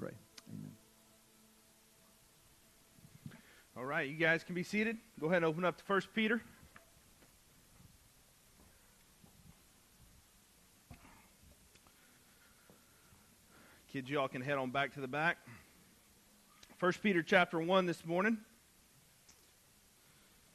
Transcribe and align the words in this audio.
pray. 0.00 0.12
Amen. 0.48 0.70
All 3.76 3.84
right, 3.84 4.08
you 4.08 4.16
guys 4.16 4.42
can 4.42 4.54
be 4.54 4.62
seated. 4.62 4.96
Go 5.20 5.26
ahead 5.26 5.38
and 5.38 5.44
open 5.44 5.62
up 5.62 5.76
to 5.76 5.84
1 5.86 6.02
Peter. 6.14 6.40
Kids, 13.92 14.08
y'all 14.08 14.28
can 14.28 14.40
head 14.40 14.56
on 14.56 14.70
back 14.70 14.94
to 14.94 15.00
the 15.00 15.08
back. 15.08 15.36
1 16.78 16.92
Peter 17.02 17.22
chapter 17.22 17.58
1 17.58 17.84
this 17.84 18.06
morning. 18.06 18.38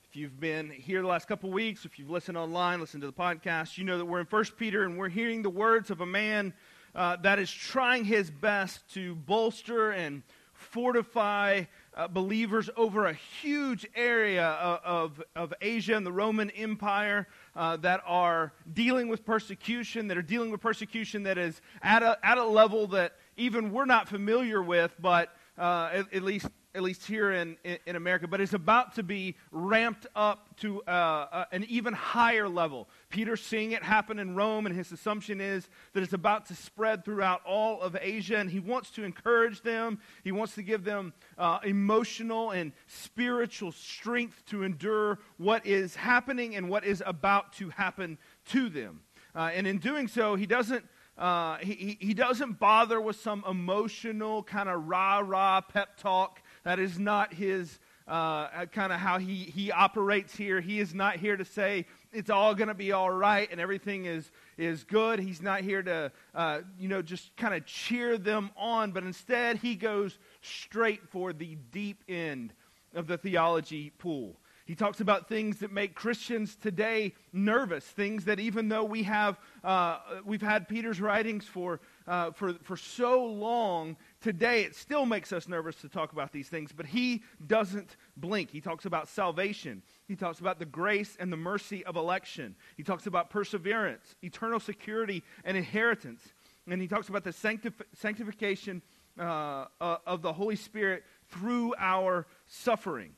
If 0.10 0.16
you've 0.16 0.40
been 0.40 0.72
here 0.72 1.02
the 1.04 1.08
last 1.08 1.28
couple 1.28 1.52
weeks, 1.52 1.86
if 1.86 2.00
you've 2.00 2.10
listened 2.10 2.38
online, 2.38 2.80
listened 2.80 3.02
to 3.02 3.08
the 3.08 3.14
podcast, 3.14 3.78
you 3.78 3.84
know 3.84 4.00
that 4.00 4.06
we're 4.06 4.22
in 4.22 4.26
1 4.26 4.46
Peter 4.58 4.86
and 4.86 4.98
we're 4.98 5.10
hearing 5.10 5.44
the 5.44 5.52
words 5.52 5.92
of 5.92 6.02
a 6.02 6.06
man 6.06 6.54
uh, 6.96 7.18
that 7.18 7.40
is 7.40 7.52
trying 7.52 8.06
his 8.06 8.32
best 8.32 8.92
to 8.94 9.16
bolster 9.16 9.92
and 9.92 10.24
fortify 10.54 11.64
uh, 11.96 12.08
believers 12.08 12.70
over 12.76 13.06
a 13.06 13.14
huge 13.14 13.86
area 13.96 14.46
of, 14.46 14.80
of, 14.84 15.24
of, 15.36 15.54
Asia 15.62 15.96
and 15.96 16.06
the 16.06 16.12
Roman 16.12 16.50
Empire 16.52 17.28
uh, 17.56 17.78
that 17.78 18.02
are 18.06 18.54
dealing 18.74 19.08
with 19.08 19.26
persecution, 19.26 20.08
that 20.08 20.18
are 20.18 20.22
dealing 20.22 20.52
with 20.52 20.62
persecution 20.62 21.24
that 21.24 21.38
is 21.38 21.62
at 21.82 22.04
a, 22.04 22.18
at 22.24 22.38
a 22.38 22.44
level 22.44 22.88
that 22.88 23.14
even 23.38 23.72
we're 23.72 23.86
not 23.86 24.08
familiar 24.08 24.62
with, 24.62 24.94
but 25.00 25.36
uh, 25.58 25.90
at, 25.94 26.14
at, 26.14 26.24
least 26.24 26.48
at 26.76 26.84
least 26.84 27.06
here 27.06 27.32
in, 27.32 27.56
in, 27.86 27.96
America, 27.96 28.28
but 28.28 28.42
it's 28.42 28.54
about 28.54 28.96
to 28.96 29.04
be 29.04 29.36
ramped 29.52 30.06
up 30.16 30.50
to 30.58 30.84
uh, 30.88 30.92
uh, 31.32 31.46
an 31.54 31.66
even 31.70 31.94
higher 31.94 32.50
level. 32.50 32.90
Peter's 33.10 33.42
seeing 33.42 33.72
it 33.72 33.82
happen 33.82 34.20
in 34.20 34.36
Rome, 34.36 34.66
and 34.66 34.76
his 34.76 34.92
assumption 34.92 35.40
is 35.40 35.70
that 35.94 36.04
it's 36.04 36.14
about 36.14 36.48
to 36.48 36.56
spread 36.56 37.06
throughout 37.06 37.42
all 37.46 37.82
of 37.82 37.96
Asia, 38.00 38.38
and 38.38 38.50
he 38.50 38.60
wants 38.60 38.92
to 38.92 39.04
encourage 39.04 39.62
them. 39.62 40.00
He 40.24 40.34
wants 40.34 40.56
to 40.56 40.64
give 40.64 40.84
them 40.84 41.14
uh, 41.38 41.60
emotional 41.64 42.52
and 42.52 42.74
spiritual 42.88 43.72
strength 43.72 44.46
to 44.48 44.64
endure 44.64 45.20
what 45.38 45.66
is 45.66 45.96
happening 45.96 46.56
and 46.56 46.70
what 46.70 46.84
is 46.84 47.02
about 47.06 47.54
to 47.54 47.70
happen 47.70 48.18
to 48.50 48.68
them. 48.70 49.00
Uh, 49.34 49.52
and 49.54 49.66
in 49.66 49.78
doing 49.78 50.08
so, 50.08 50.36
he 50.36 50.46
doesn't 50.46 50.86
uh, 51.18 51.58
he, 51.60 51.98
he 52.02 52.14
doesn't 52.14 52.60
bother 52.60 53.00
with 53.00 53.16
some 53.16 53.44
emotional 53.50 54.44
kind 54.44 54.68
of 54.68 54.88
rah 54.88 55.20
rah 55.20 55.62
pep 55.62 55.98
talk. 55.98 56.42
That 56.66 56.80
is 56.80 57.00
not 57.00 57.34
his 57.34 57.80
uh, 58.08 58.66
kind 58.66 58.92
of 58.92 59.00
how 59.00 59.18
he, 59.20 59.36
he 59.36 59.72
operates 59.72 60.36
here. 60.36 60.62
He 60.62 60.80
is 60.80 60.94
not 60.94 61.16
here 61.16 61.38
to 61.38 61.46
say 61.46 61.86
it's 62.12 62.30
all 62.30 62.54
going 62.56 62.68
to 62.68 62.74
be 62.74 62.92
all 62.92 63.10
right 63.10 63.48
and 63.52 63.62
everything 63.62 64.06
is, 64.06 64.32
is 64.58 64.84
good. 64.84 65.20
He's 65.20 65.42
not 65.42 65.62
here 65.62 65.84
to, 65.84 66.12
uh, 66.34 66.60
you 66.80 66.88
know, 66.88 67.02
just 67.02 67.36
kind 67.36 67.54
of 67.54 67.66
cheer 67.66 68.18
them 68.18 68.52
on, 68.58 68.92
but 68.92 69.04
instead 69.04 69.58
he 69.58 69.76
goes 69.76 70.18
straight 70.42 71.08
for 71.10 71.34
the 71.34 71.56
deep 71.72 72.04
end 72.10 72.54
of 72.94 73.08
the 73.08 73.18
theology 73.18 73.92
pool. 73.98 74.36
He 74.66 74.74
talks 74.74 75.00
about 75.00 75.30
things 75.30 75.60
that 75.60 75.72
make 75.72 75.94
Christians 75.94 76.56
today 76.56 77.14
nervous, 77.32 77.86
things 77.86 78.26
that 78.26 78.40
even 78.40 78.68
though 78.68 78.84
we 78.84 79.04
have, 79.04 79.38
uh, 79.64 80.00
we've 80.26 80.42
had 80.42 80.68
Peter's 80.68 81.00
writings 81.00 81.46
for, 81.46 81.80
uh, 82.08 82.32
for, 82.32 82.54
for 82.64 82.76
so 82.76 83.24
long, 83.26 83.96
today 84.26 84.64
it 84.64 84.76
still 84.76 85.06
makes 85.06 85.32
us 85.32 85.48
nervous 85.48 85.76
to 85.76 85.88
talk 85.88 86.12
about 86.12 86.32
these 86.32 86.48
things, 86.48 86.72
but 86.76 86.88
he 86.88 87.22
doesn't 87.46 87.96
blink. 88.18 88.50
He 88.50 88.60
talks 88.60 88.86
about 88.86 89.08
salvation. 89.08 89.84
He 90.08 90.16
talks 90.16 90.40
about 90.40 90.58
the 90.58 90.66
grace 90.66 91.16
and 91.20 91.32
the 91.32 91.38
mercy 91.38 91.86
of 91.86 91.96
election. 91.96 92.56
He 92.76 92.82
talks 92.82 93.06
about 93.06 93.30
perseverance, 93.30 94.16
eternal 94.24 94.60
security, 94.60 95.24
and 95.44 95.56
inheritance. 95.56 96.24
And 96.68 96.82
he 96.82 96.88
talks 96.88 97.08
about 97.08 97.24
the 97.24 97.30
sanctif- 97.30 97.86
sanctification 97.94 98.82
uh, 99.20 99.66
uh 99.80 99.98
of 100.08 100.24
the 100.24 100.34
Holy 100.34 100.56
Spirit 100.56 101.04
through 101.30 101.76
our 101.78 102.26
suffering. 102.48 103.12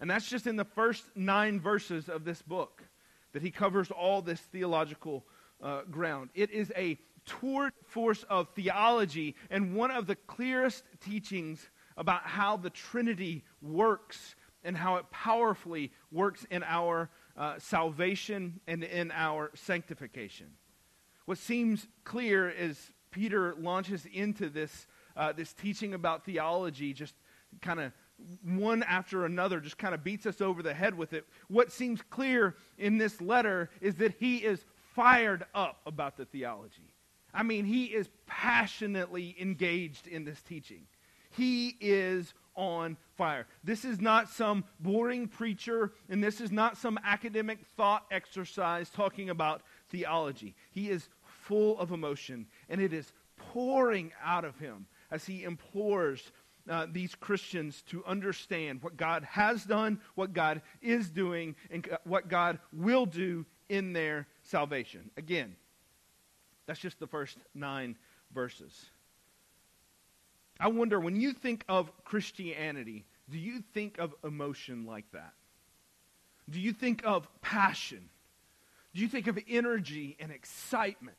And 0.00 0.08
that's 0.08 0.30
just 0.30 0.46
in 0.46 0.54
the 0.54 0.64
first 0.64 1.02
nine 1.16 1.58
verses 1.58 2.08
of 2.08 2.24
this 2.24 2.40
book 2.40 2.84
that 3.32 3.42
he 3.42 3.50
covers 3.50 3.90
all 3.90 4.22
this 4.22 4.40
theological 4.40 5.24
uh, 5.60 5.82
ground. 5.90 6.30
It 6.34 6.50
is 6.50 6.72
a 6.76 6.98
tour 7.24 7.72
force 7.86 8.24
of 8.24 8.48
theology 8.54 9.34
and 9.50 9.74
one 9.74 9.90
of 9.90 10.06
the 10.06 10.16
clearest 10.16 10.84
teachings 11.00 11.70
about 11.96 12.22
how 12.22 12.56
the 12.56 12.70
Trinity 12.70 13.44
works 13.60 14.34
and 14.64 14.76
how 14.76 14.96
it 14.96 15.10
powerfully 15.10 15.92
works 16.10 16.46
in 16.50 16.62
our 16.62 17.10
uh, 17.36 17.54
salvation 17.58 18.60
and 18.66 18.84
in 18.84 19.10
our 19.12 19.50
sanctification. 19.54 20.46
What 21.26 21.38
seems 21.38 21.86
clear 22.04 22.50
is 22.50 22.92
Peter 23.10 23.54
launches 23.58 24.06
into 24.12 24.48
this, 24.48 24.86
uh, 25.16 25.32
this 25.32 25.52
teaching 25.52 25.94
about 25.94 26.24
theology, 26.24 26.92
just 26.92 27.14
kind 27.60 27.80
of 27.80 27.92
one 28.44 28.82
after 28.84 29.24
another 29.24 29.60
just 29.60 29.78
kind 29.78 29.94
of 29.94 30.04
beats 30.04 30.26
us 30.26 30.40
over 30.40 30.62
the 30.62 30.74
head 30.74 30.96
with 30.96 31.12
it. 31.12 31.26
What 31.48 31.72
seems 31.72 32.00
clear 32.10 32.56
in 32.78 32.98
this 32.98 33.20
letter 33.20 33.70
is 33.80 33.96
that 33.96 34.14
he 34.18 34.38
is 34.38 34.64
fired 34.94 35.44
up 35.54 35.80
about 35.86 36.16
the 36.16 36.24
theology. 36.24 36.94
I 37.34 37.42
mean, 37.42 37.64
he 37.64 37.86
is 37.86 38.08
passionately 38.26 39.34
engaged 39.40 40.06
in 40.06 40.24
this 40.24 40.40
teaching. 40.42 40.86
He 41.30 41.76
is 41.80 42.34
on 42.54 42.96
fire. 43.16 43.46
This 43.64 43.84
is 43.84 44.00
not 44.00 44.28
some 44.28 44.64
boring 44.80 45.28
preacher, 45.28 45.92
and 46.08 46.22
this 46.22 46.40
is 46.40 46.52
not 46.52 46.76
some 46.76 46.98
academic 47.04 47.58
thought 47.76 48.04
exercise 48.10 48.90
talking 48.90 49.30
about 49.30 49.62
theology. 49.88 50.54
He 50.70 50.90
is 50.90 51.08
full 51.24 51.78
of 51.78 51.90
emotion, 51.90 52.46
and 52.68 52.80
it 52.80 52.92
is 52.92 53.12
pouring 53.36 54.12
out 54.22 54.44
of 54.44 54.58
him 54.58 54.86
as 55.10 55.24
he 55.24 55.44
implores 55.44 56.30
uh, 56.68 56.86
these 56.90 57.14
Christians 57.14 57.82
to 57.88 58.04
understand 58.04 58.82
what 58.82 58.96
God 58.96 59.24
has 59.24 59.64
done, 59.64 60.00
what 60.14 60.32
God 60.32 60.62
is 60.80 61.10
doing, 61.10 61.56
and 61.70 61.88
what 62.04 62.28
God 62.28 62.58
will 62.72 63.06
do 63.06 63.44
in 63.68 63.92
their 63.92 64.28
salvation. 64.42 65.10
Again, 65.16 65.56
that's 66.66 66.80
just 66.80 66.98
the 67.00 67.06
first 67.06 67.38
nine 67.54 67.96
verses. 68.32 68.86
I 70.60 70.68
wonder, 70.68 71.00
when 71.00 71.20
you 71.20 71.32
think 71.32 71.64
of 71.68 71.90
Christianity, 72.04 73.04
do 73.28 73.38
you 73.38 73.62
think 73.74 73.98
of 73.98 74.14
emotion 74.22 74.86
like 74.86 75.10
that? 75.12 75.32
Do 76.48 76.60
you 76.60 76.72
think 76.72 77.02
of 77.04 77.26
passion? 77.40 78.08
Do 78.94 79.00
you 79.00 79.08
think 79.08 79.26
of 79.26 79.38
energy 79.48 80.16
and 80.20 80.30
excitement? 80.30 81.16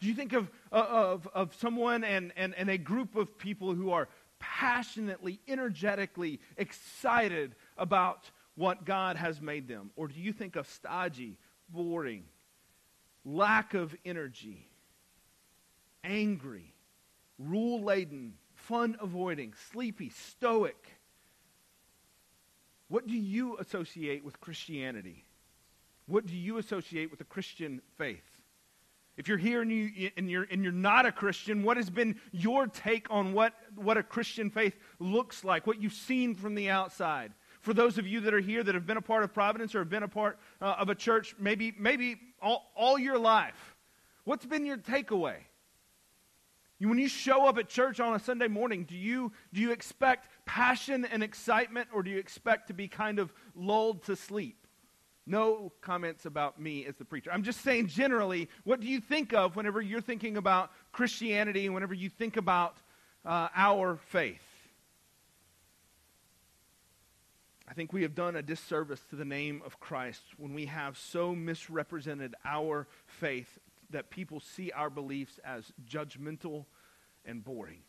Do 0.00 0.06
you 0.06 0.14
think 0.14 0.32
of, 0.32 0.50
uh, 0.72 0.86
of, 0.88 1.28
of 1.34 1.54
someone 1.56 2.04
and, 2.04 2.32
and, 2.36 2.54
and 2.54 2.70
a 2.70 2.78
group 2.78 3.16
of 3.16 3.36
people 3.36 3.74
who 3.74 3.90
are 3.90 4.08
passionately, 4.38 5.40
energetically 5.46 6.40
excited 6.56 7.54
about 7.76 8.30
what 8.54 8.84
God 8.84 9.16
has 9.16 9.42
made 9.42 9.68
them? 9.68 9.90
Or 9.96 10.08
do 10.08 10.18
you 10.18 10.32
think 10.32 10.56
of 10.56 10.66
stodgy, 10.68 11.36
boring, 11.68 12.24
lack 13.24 13.74
of 13.74 13.94
energy, 14.04 14.69
angry, 16.04 16.74
rule 17.38 17.82
laden, 17.82 18.34
fun 18.54 18.96
avoiding, 19.00 19.54
sleepy, 19.70 20.10
stoic? 20.10 20.76
What 22.88 23.06
do 23.06 23.16
you 23.16 23.56
associate 23.58 24.24
with 24.24 24.40
Christianity? 24.40 25.24
What 26.06 26.26
do 26.26 26.36
you 26.36 26.58
associate 26.58 27.10
with 27.10 27.18
the 27.20 27.24
Christian 27.24 27.80
faith? 27.96 28.24
If 29.16 29.28
you're 29.28 29.38
here 29.38 29.62
and, 29.62 29.70
you, 29.70 30.10
and, 30.16 30.30
you're, 30.30 30.46
and 30.50 30.62
you're 30.62 30.72
not 30.72 31.04
a 31.06 31.12
Christian, 31.12 31.62
what 31.62 31.76
has 31.76 31.90
been 31.90 32.18
your 32.32 32.66
take 32.66 33.06
on 33.10 33.32
what, 33.32 33.52
what 33.76 33.96
a 33.96 34.02
Christian 34.02 34.50
faith 34.50 34.76
looks 34.98 35.44
like, 35.44 35.66
what 35.66 35.80
you've 35.80 35.92
seen 35.92 36.34
from 36.34 36.54
the 36.54 36.70
outside? 36.70 37.32
For 37.60 37.74
those 37.74 37.98
of 37.98 38.06
you 38.06 38.20
that 38.20 38.32
are 38.32 38.40
here 38.40 38.64
that 38.64 38.74
have 38.74 38.86
been 38.86 38.96
a 38.96 39.02
part 39.02 39.22
of 39.22 39.34
Providence 39.34 39.74
or 39.74 39.80
have 39.80 39.90
been 39.90 40.02
a 40.02 40.08
part 40.08 40.38
uh, 40.62 40.76
of 40.78 40.88
a 40.88 40.94
church 40.94 41.36
maybe, 41.38 41.74
maybe 41.78 42.16
all, 42.40 42.72
all 42.74 42.98
your 42.98 43.18
life, 43.18 43.76
what's 44.24 44.46
been 44.46 44.64
your 44.64 44.78
takeaway? 44.78 45.36
When 46.88 46.98
you 46.98 47.08
show 47.08 47.46
up 47.46 47.58
at 47.58 47.68
church 47.68 48.00
on 48.00 48.14
a 48.14 48.18
Sunday 48.18 48.48
morning, 48.48 48.84
do 48.84 48.96
you, 48.96 49.32
do 49.52 49.60
you 49.60 49.70
expect 49.70 50.28
passion 50.46 51.04
and 51.04 51.22
excitement 51.22 51.88
or 51.92 52.02
do 52.02 52.10
you 52.10 52.18
expect 52.18 52.68
to 52.68 52.74
be 52.74 52.88
kind 52.88 53.18
of 53.18 53.32
lulled 53.54 54.04
to 54.04 54.16
sleep? 54.16 54.66
No 55.26 55.72
comments 55.82 56.24
about 56.24 56.58
me 56.58 56.86
as 56.86 56.96
the 56.96 57.04
preacher. 57.04 57.30
I'm 57.30 57.42
just 57.42 57.60
saying 57.60 57.88
generally, 57.88 58.48
what 58.64 58.80
do 58.80 58.86
you 58.86 58.98
think 58.98 59.34
of 59.34 59.56
whenever 59.56 59.82
you're 59.82 60.00
thinking 60.00 60.38
about 60.38 60.70
Christianity, 60.90 61.68
whenever 61.68 61.94
you 61.94 62.08
think 62.08 62.38
about 62.38 62.78
uh, 63.26 63.48
our 63.54 63.96
faith? 64.08 64.42
I 67.68 67.74
think 67.74 67.92
we 67.92 68.02
have 68.02 68.14
done 68.14 68.34
a 68.34 68.42
disservice 68.42 69.00
to 69.10 69.16
the 69.16 69.24
name 69.24 69.62
of 69.64 69.78
Christ 69.78 70.22
when 70.38 70.54
we 70.54 70.66
have 70.66 70.96
so 70.98 71.34
misrepresented 71.34 72.34
our 72.44 72.88
faith 73.06 73.58
that 73.90 74.10
people 74.10 74.40
see 74.40 74.70
our 74.72 74.90
beliefs 74.90 75.38
as 75.44 75.72
judgmental 75.86 76.66
and 77.24 77.44
boring. 77.44 77.82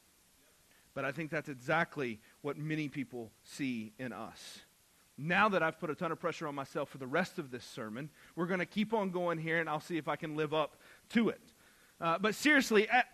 But 0.94 1.06
I 1.06 1.12
think 1.12 1.32
that's 1.32 1.50
exactly 1.50 2.20
what 2.42 2.58
many 2.58 2.90
people 2.90 3.32
see 3.44 3.94
in 3.98 4.12
us 4.12 4.60
now 5.22 5.50
that 5.50 5.62
I've 5.62 5.80
put 5.80 5.90
a 5.90 5.96
ton 5.96 6.12
of 6.12 6.20
pressure 6.20 6.48
on 6.48 6.56
myself 6.56 6.90
for 6.90 6.98
the 6.98 7.08
rest 7.08 7.40
of 7.40 7.52
this 7.52 7.64
sermon, 7.64 8.10
we're 8.36 8.48
going 8.48 8.60
to 8.60 8.66
keep 8.66 8.94
on 8.94 9.12
going 9.12 9.38
here, 9.38 9.60
and 9.60 9.70
I'll 9.70 9.80
see 9.80 9.98
if 9.98 10.08
I 10.08 10.16
can 10.16 10.36
live 10.36 10.54
up 10.54 10.78
to 11.10 11.30
it. 11.30 11.42
Uh, 12.00 12.18
but 12.18 12.34
seriously, 12.36 12.90
at, 12.90 13.06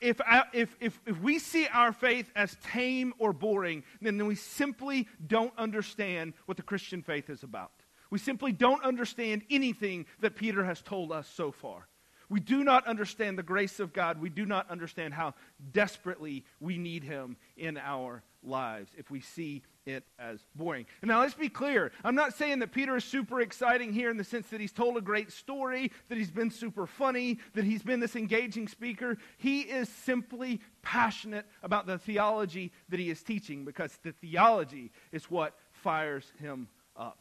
if, 0.00 0.20
I, 0.22 0.44
if, 0.52 0.76
if, 0.80 0.98
if 1.06 1.20
we 1.20 1.38
see 1.38 1.66
our 1.68 1.92
faith 1.92 2.30
as 2.34 2.56
tame 2.64 3.12
or 3.18 3.32
boring, 3.32 3.84
then 4.00 4.24
we 4.26 4.34
simply 4.34 5.06
don't 5.26 5.52
understand 5.58 6.32
what 6.46 6.56
the 6.56 6.62
Christian 6.62 7.02
faith 7.02 7.28
is 7.30 7.42
about. 7.42 7.72
We 8.10 8.18
simply 8.18 8.52
don't 8.52 8.82
understand 8.82 9.42
anything 9.50 10.06
that 10.20 10.34
Peter 10.34 10.64
has 10.64 10.82
told 10.82 11.12
us 11.12 11.28
so 11.28 11.52
far. 11.52 11.86
We 12.30 12.40
do 12.40 12.62
not 12.62 12.86
understand 12.86 13.36
the 13.36 13.42
grace 13.42 13.80
of 13.80 13.92
God. 13.92 14.20
We 14.20 14.30
do 14.30 14.46
not 14.46 14.70
understand 14.70 15.12
how 15.12 15.34
desperately 15.72 16.44
we 16.60 16.78
need 16.78 17.02
Him 17.02 17.36
in 17.56 17.76
our 17.76 18.22
lives 18.42 18.92
if 18.96 19.10
we 19.10 19.20
see 19.20 19.62
it 19.84 20.04
as 20.18 20.40
boring. 20.54 20.86
And 21.02 21.08
now 21.08 21.20
let's 21.20 21.34
be 21.34 21.48
clear. 21.48 21.90
I'm 22.04 22.14
not 22.14 22.34
saying 22.34 22.60
that 22.60 22.72
Peter 22.72 22.96
is 22.96 23.04
super 23.04 23.40
exciting 23.40 23.92
here 23.92 24.10
in 24.10 24.16
the 24.16 24.24
sense 24.24 24.46
that 24.48 24.60
he's 24.60 24.72
told 24.72 24.96
a 24.96 25.00
great 25.00 25.32
story, 25.32 25.90
that 26.08 26.16
he's 26.16 26.30
been 26.30 26.50
super 26.50 26.86
funny, 26.86 27.38
that 27.54 27.64
he's 27.64 27.82
been 27.82 28.00
this 28.00 28.16
engaging 28.16 28.68
speaker. 28.68 29.18
He 29.36 29.62
is 29.62 29.88
simply 29.88 30.60
passionate 30.82 31.46
about 31.62 31.86
the 31.86 31.98
theology 31.98 32.72
that 32.88 33.00
he 33.00 33.10
is 33.10 33.22
teaching 33.22 33.64
because 33.64 33.98
the 34.02 34.12
theology 34.12 34.92
is 35.12 35.24
what 35.30 35.54
fires 35.72 36.30
him 36.38 36.68
up 36.96 37.18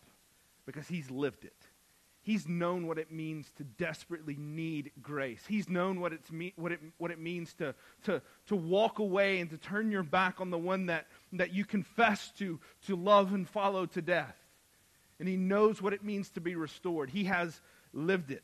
because 0.66 0.88
he's 0.88 1.10
lived 1.10 1.46
it. 1.46 1.59
He's 2.22 2.48
known 2.48 2.86
what 2.86 3.00
it 3.00 3.12
means 3.12 3.50
to 3.58 3.64
desperately 3.64 4.36
need 4.38 4.92
grace. 5.02 5.42
He's 5.48 5.70
known 5.70 6.02
what, 6.02 6.14
it's 6.14 6.32
me, 6.32 6.54
what, 6.58 6.72
it, 6.72 6.80
what 6.98 7.12
it 7.12 7.20
means 7.20 7.54
to, 7.56 7.74
to, 8.04 8.22
to 8.48 8.56
walk 8.56 9.00
away 9.00 9.40
and 9.40 9.50
to 9.52 9.58
turn 9.58 9.90
your 9.90 10.04
back 10.04 10.42
on 10.42 10.50
the 10.50 10.58
one 10.58 10.88
that, 10.88 11.08
that 11.34 11.54
you 11.54 11.64
confess 11.64 12.32
to, 12.40 12.60
to 12.88 12.96
love 12.96 13.34
and 13.34 13.48
follow 13.48 13.86
to 13.88 14.02
death. 14.02 14.36
And 15.20 15.28
he 15.28 15.38
knows 15.38 15.82
what 15.82 15.94
it 15.94 16.04
means 16.04 16.30
to 16.32 16.42
be 16.42 16.56
restored. 16.56 17.10
He 17.10 17.26
has 17.26 17.60
lived 17.94 18.32
it. 18.32 18.44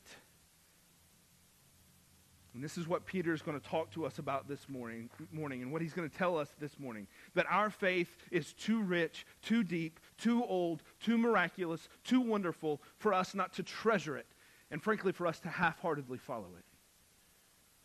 And 2.55 2.63
this 2.63 2.77
is 2.77 2.87
what 2.87 3.05
Peter 3.05 3.33
is 3.33 3.41
going 3.41 3.59
to 3.59 3.69
talk 3.69 3.91
to 3.91 4.05
us 4.05 4.17
about 4.17 4.47
this 4.47 4.69
morning, 4.69 5.09
morning 5.33 5.61
and 5.61 5.73
what 5.73 5.81
he's 5.81 5.93
going 5.93 6.09
to 6.09 6.17
tell 6.17 6.37
us 6.37 6.47
this 6.57 6.79
morning. 6.79 7.05
That 7.33 7.45
our 7.49 7.69
faith 7.69 8.09
is 8.31 8.53
too 8.53 8.81
rich, 8.81 9.25
too 9.41 9.61
deep, 9.61 9.99
too 10.17 10.43
old, 10.43 10.83
too 10.99 11.17
miraculous, 11.17 11.87
too 12.03 12.21
wonderful 12.21 12.81
for 12.97 13.13
us 13.13 13.35
not 13.35 13.53
to 13.53 13.63
treasure 13.63 14.17
it, 14.17 14.27
and 14.71 14.81
frankly, 14.81 15.11
for 15.11 15.27
us 15.27 15.39
to 15.41 15.49
half 15.49 15.79
heartedly 15.79 16.17
follow 16.17 16.49
it. 16.57 16.65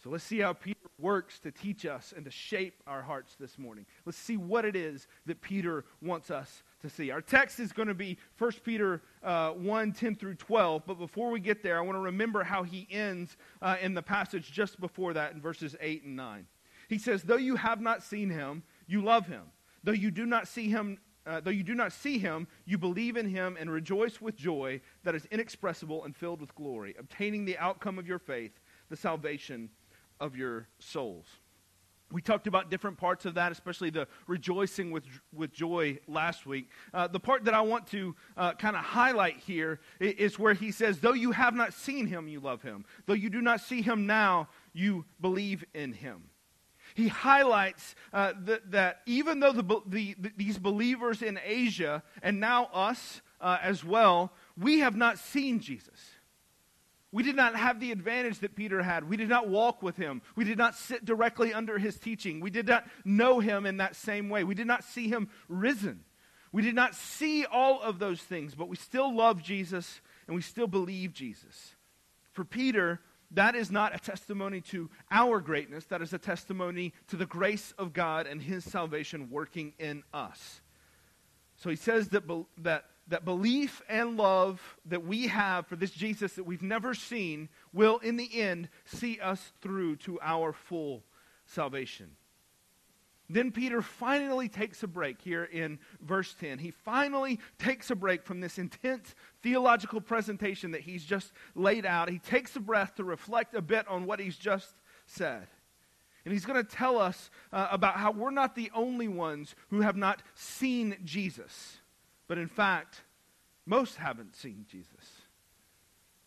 So 0.03 0.09
let's 0.09 0.25
see 0.25 0.39
how 0.39 0.55
Peter 0.55 0.79
works 0.99 1.39
to 1.41 1.51
teach 1.51 1.85
us 1.85 2.15
and 2.17 2.25
to 2.25 2.31
shape 2.31 2.83
our 2.87 3.03
hearts 3.03 3.37
this 3.39 3.59
morning. 3.59 3.85
Let's 4.07 4.17
see 4.17 4.39
what 4.39 4.65
it 4.65 4.75
is 4.75 5.07
that 5.27 5.43
Peter 5.43 5.85
wants 6.01 6.31
us 6.31 6.63
to 6.81 6.89
see. 6.89 7.11
Our 7.11 7.21
text 7.21 7.61
is 7.61 7.73
going 7.73 7.89
to 7.89 7.95
be 7.95 8.17
1 8.39 8.53
Peter 8.65 9.03
uh, 9.23 9.51
1 9.51 9.93
10 9.93 10.15
through 10.17 10.37
12, 10.37 10.85
but 10.87 10.95
before 10.95 11.31
we 11.31 11.39
get 11.39 11.63
there, 11.63 11.77
I 11.77 11.83
want 11.83 11.97
to 11.97 12.03
remember 12.03 12.43
how 12.43 12.63
he 12.63 12.89
ends 12.91 13.37
uh, 13.61 13.77
in 13.83 13.93
the 13.93 14.03
passage 14.03 14.51
just 14.51 14.81
before 14.81 15.13
that 15.13 15.35
in 15.35 15.41
verses 15.41 15.77
8 15.81 16.05
and 16.05 16.17
9. 16.17 16.47
He 16.89 16.97
says, 16.97 17.23
Though 17.23 17.37
you 17.37 17.57
have 17.57 17.83
not 17.83 18.03
seen 18.03 18.31
him, 18.31 18.63
you 18.87 19.03
love 19.03 19.27
him. 19.27 19.43
Though 19.85 19.93
you 19.93 20.11
do 20.11 20.25
not 20.25 20.49
see 20.49 20.71
him, 20.71 20.99
uh, 21.27 21.41
though 21.41 21.51
you 21.51 21.63
do 21.63 21.75
not 21.75 21.93
see 21.93 22.19
him, 22.19 22.47
you 22.65 22.79
believe 22.79 23.17
in 23.17 23.29
him 23.29 23.57
and 23.59 23.71
rejoice 23.71 24.21
with 24.21 24.37
joy 24.37 24.81
that 25.05 25.15
is 25.15 25.27
inexpressible 25.27 26.05
and 26.05 26.17
filled 26.17 26.41
with 26.41 26.55
glory, 26.55 26.95
obtaining 26.99 27.45
the 27.45 27.59
outcome 27.59 27.99
of 27.99 28.07
your 28.07 28.19
faith, 28.19 28.53
the 28.89 28.97
salvation 28.97 29.69
of 30.19 30.37
your 30.37 30.69
souls. 30.79 31.27
We 32.13 32.21
talked 32.21 32.49
about 32.49 32.71
different 32.71 32.99
parts 32.99 33.25
of 33.25 33.35
that, 33.35 33.53
especially 33.53 33.91
the 33.91 34.09
rejoicing 34.27 34.91
with, 34.91 35.05
with 35.33 35.53
joy 35.53 36.01
last 36.09 36.45
week. 36.45 36.69
Uh, 36.93 37.07
the 37.07 37.21
part 37.21 37.45
that 37.45 37.55
I 37.55 37.61
want 37.61 37.87
to 37.89 38.17
uh, 38.37 38.55
kind 38.55 38.75
of 38.75 38.83
highlight 38.83 39.37
here 39.37 39.79
is 40.01 40.39
where 40.39 40.55
he 40.55 40.73
says, 40.73 40.99
Though 40.99 41.13
you 41.13 41.31
have 41.31 41.55
not 41.55 41.73
seen 41.73 42.07
him, 42.07 42.27
you 42.27 42.41
love 42.41 42.63
him. 42.63 42.85
Though 43.07 43.15
you 43.15 43.31
do 43.31 43.41
not 43.41 43.61
see 43.61 43.81
him 43.81 44.07
now, 44.07 44.49
you 44.73 45.05
believe 45.21 45.65
in 45.73 45.93
him. 45.93 46.25
He 46.95 47.09
highlights 47.09 47.95
uh, 48.13 48.33
that, 48.71 49.01
even 49.07 49.41
though 49.41 49.53
the, 49.53 49.83
the, 49.87 50.17
these 50.37 50.59
believers 50.59 51.23
in 51.23 51.39
Asia, 51.45 52.03
and 52.23 52.41
now 52.41 52.67
us 52.73 53.23
uh, 53.41 53.59
as 53.63 53.85
well, 53.85 54.33
we 54.59 54.81
have 54.81 54.97
not 54.97 55.19
seen 55.19 55.61
Jesus. 55.61 55.99
We 57.13 57.23
did 57.25 57.35
not 57.35 57.57
have 57.57 57.81
the 57.81 57.91
advantage 57.91 58.39
that 58.41 58.55
Peter 58.55 58.83
had. 58.83 59.09
We 59.09 59.17
did 59.17 59.29
not 59.29 59.49
walk 59.49 59.83
with 59.83 59.97
him. 59.97 60.23
We 60.37 60.45
did 60.45 60.59
not 60.59 60.77
sit 60.77 61.05
directly 61.05 61.53
under 61.53 61.77
his 61.77 61.99
teaching. 61.99 62.41
We 62.41 62.51
did 62.51 62.69
not 62.69 62.87
know 63.05 63.41
him 63.41 63.67
in 63.67 63.79
that 63.79 63.97
same 63.97 64.29
way. 64.29 64.45
We 64.45 64.55
did 64.55 64.69
not 64.69 64.85
see 64.85 65.09
him 65.09 65.29
risen. 65.49 66.05
We 66.53 66.63
did 66.63 66.75
not 66.75 66.95
see 66.95 67.45
all 67.45 67.81
of 67.81 67.99
those 67.99 68.21
things, 68.21 68.55
but 68.55 68.69
we 68.69 68.77
still 68.77 69.15
love 69.15 69.43
Jesus 69.43 70.01
and 70.27 70.37
we 70.37 70.43
still 70.43 70.69
believe 70.69 71.13
Jesus. 71.13 71.75
For 72.33 72.45
Peter, 72.45 73.01
that 73.33 73.55
is 73.55 73.71
not 73.71 73.95
a 73.95 73.99
testimony 73.99 74.61
to 74.63 74.91
our 75.11 75.41
greatness. 75.41 75.85
That 75.87 76.03
is 76.03 76.13
a 76.13 76.19
testimony 76.19 76.93
to 77.09 77.17
the 77.17 77.27
grace 77.27 77.73
of 77.79 77.93
God 77.93 78.27
and 78.27 78.43
his 78.43 78.65
salvation 78.65 79.31
working 79.31 79.73
in 79.79 80.03
us. 80.13 80.61
So 81.57 81.71
he 81.71 81.77
says 81.77 82.09
that, 82.09 82.25
that 82.59 82.85
that 83.11 83.25
belief 83.25 83.83
and 83.89 84.17
love 84.17 84.79
that 84.87 85.05
we 85.05 85.27
have 85.27 85.67
for 85.67 85.77
this 85.77 85.91
Jesus 85.91 86.35
that 86.35 86.45
we've 86.45 86.63
never 86.63 86.95
seen 86.95 87.49
will, 87.73 87.99
in 87.99 88.17
the 88.17 88.41
end, 88.41 88.69
see 88.85 89.19
us 89.21 89.53
through 89.61 89.97
to 89.97 90.19
our 90.23 90.53
full 90.53 91.03
salvation. 91.45 92.11
Then 93.33 93.53
Peter 93.53 93.81
finally 93.81 94.49
takes 94.49 94.83
a 94.83 94.89
break 94.89 95.21
here 95.23 95.45
in 95.45 95.79
verse 96.01 96.35
10. 96.41 96.59
He 96.59 96.73
finally 96.73 97.39
takes 97.59 97.89
a 97.91 97.95
break 97.95 98.25
from 98.25 98.41
this 98.41 98.59
intense 98.59 99.15
theological 99.41 100.01
presentation 100.01 100.73
that 100.73 100.81
he's 100.81 101.05
just 101.05 101.33
laid 101.55 101.87
out. 101.87 102.11
He 102.11 102.19
takes 102.19 102.57
a 102.57 102.61
breath 102.61 102.97
to 102.97 103.05
reflect 103.05 103.55
a 103.55 103.63
bit 103.63 103.87
on 103.87 104.05
what 104.05 104.19
he's 104.19 104.37
just 104.37 104.75
said. 105.07 105.47
And 106.25 106.35
he's 106.35 106.45
going 106.45 106.63
to 106.63 106.69
tell 106.69 106.99
us 106.99 107.31
uh, 107.53 107.69
about 107.71 107.95
how 107.95 108.11
we're 108.11 108.31
not 108.31 108.57
the 108.57 108.71
only 108.75 109.09
ones 109.09 109.55
who 109.69 109.81
have 109.81 109.97
not 109.97 110.23
seen 110.35 110.97
Jesus. 111.05 111.79
But 112.27 112.39
in 112.39 112.49
fact, 112.49 113.03
most 113.65 113.97
haven't 113.97 114.35
seen 114.35 114.67
Jesus. 114.69 115.20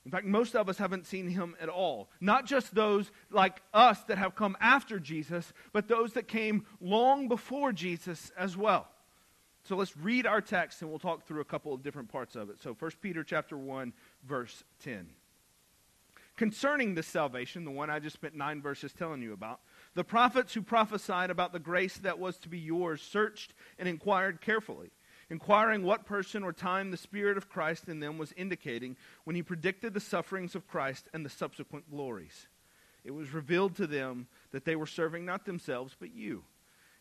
In 0.06 0.12
fact, 0.12 0.26
most 0.26 0.56
of 0.56 0.68
us 0.68 0.78
haven't 0.78 1.06
seen 1.06 1.30
him 1.30 1.56
at 1.62 1.70
all. 1.70 2.10
Not 2.20 2.46
just 2.46 2.76
those 2.76 3.10
like 3.32 3.62
us 3.74 4.02
that 4.04 4.18
have 4.18 4.36
come 4.36 4.58
after 4.60 5.00
Jesus, 5.00 5.54
but 5.72 5.88
those 5.88 6.14
that 6.14 6.28
came 6.28 6.66
long 6.82 7.30
before 7.30 7.72
Jesus 7.72 8.32
as 8.38 8.58
well. 8.58 8.90
So 9.64 9.78
let's 9.78 9.96
read 9.96 10.28
our 10.28 10.42
text 10.42 10.82
and 10.82 10.90
we'll 10.90 11.00
talk 11.00 11.26
through 11.26 11.40
a 11.40 11.46
couple 11.46 11.74
of 11.74 11.84
different 11.84 12.10
parts 12.10 12.36
of 12.36 12.50
it. 12.50 12.62
So 12.62 12.76
1 12.78 12.92
Peter 13.02 13.24
chapter 13.24 13.58
1 13.58 13.94
verse 14.28 14.64
10. 14.84 15.08
Concerning 16.36 16.96
this 16.96 17.08
salvation, 17.08 17.64
the 17.64 17.72
one 17.72 17.90
I 17.90 18.00
just 18.00 18.16
spent 18.16 18.36
9 18.36 18.62
verses 18.62 18.92
telling 18.92 19.22
you 19.22 19.34
about, 19.34 19.62
the 19.94 20.04
prophets 20.04 20.54
who 20.54 20.64
prophesied 20.64 21.30
about 21.30 21.54
the 21.54 21.60
grace 21.60 21.96
that 22.00 22.20
was 22.20 22.38
to 22.40 22.50
be 22.50 22.60
yours 22.60 23.02
searched 23.02 23.54
and 23.78 23.88
inquired 23.88 24.42
carefully 24.42 24.90
inquiring 25.34 25.82
what 25.82 26.06
person 26.06 26.44
or 26.44 26.54
time 26.54 26.92
the 26.92 26.98
Spirit 26.98 27.38
of 27.38 27.50
Christ 27.50 27.90
in 27.90 28.00
them 28.00 28.20
was 28.20 28.32
indicating 28.38 28.96
when 29.24 29.36
he 29.36 29.42
predicted 29.42 29.96
the 29.96 30.00
sufferings 30.00 30.54
of 30.54 30.68
Christ 30.68 31.10
and 31.12 31.26
the 31.26 31.30
subsequent 31.30 31.90
glories. 31.90 32.48
It 33.04 33.12
was 33.12 33.34
revealed 33.34 33.76
to 33.78 33.88
them 33.88 34.28
that 34.52 34.64
they 34.64 34.76
were 34.76 34.86
serving 34.86 35.26
not 35.26 35.46
themselves, 35.46 35.96
but 36.00 36.14
you, 36.14 36.44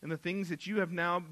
and 0.01 0.11
the 0.11 0.17
things 0.17 0.49
that 0.49 0.67
you 0.67 0.81
have 0.81 0.91
now 0.91 1.23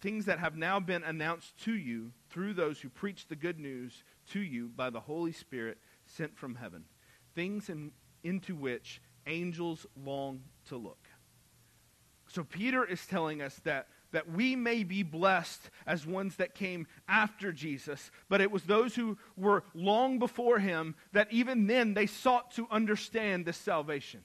things 0.00 0.26
that 0.26 0.38
have 0.38 0.56
now 0.56 0.78
been 0.78 1.02
announced 1.02 1.58
to 1.64 1.72
you 1.72 2.12
through 2.28 2.52
those 2.52 2.78
who 2.78 2.88
preach 2.90 3.26
the 3.26 3.34
good 3.34 3.58
news 3.58 4.04
to 4.30 4.38
you 4.38 4.68
by 4.68 4.90
the 4.90 5.00
Holy 5.00 5.32
Spirit 5.32 5.78
sent 6.04 6.36
from 6.36 6.54
heaven, 6.54 6.84
things 7.34 7.68
in, 7.68 7.90
into 8.22 8.54
which 8.54 9.00
angels 9.26 9.84
long 10.04 10.42
to 10.68 10.76
look. 10.76 11.08
So 12.28 12.44
Peter 12.44 12.84
is 12.84 13.04
telling 13.06 13.40
us 13.40 13.58
that 13.64 13.88
that 14.12 14.30
we 14.30 14.56
may 14.56 14.84
be 14.84 15.02
blessed 15.02 15.70
as 15.86 16.06
ones 16.06 16.36
that 16.36 16.54
came 16.54 16.86
after 17.08 17.52
Jesus. 17.52 18.10
But 18.28 18.40
it 18.40 18.50
was 18.50 18.62
those 18.64 18.94
who 18.94 19.18
were 19.36 19.64
long 19.74 20.18
before 20.18 20.58
him 20.58 20.94
that 21.12 21.32
even 21.32 21.66
then 21.66 21.94
they 21.94 22.06
sought 22.06 22.52
to 22.52 22.66
understand 22.70 23.44
this 23.44 23.56
salvation. 23.56 24.22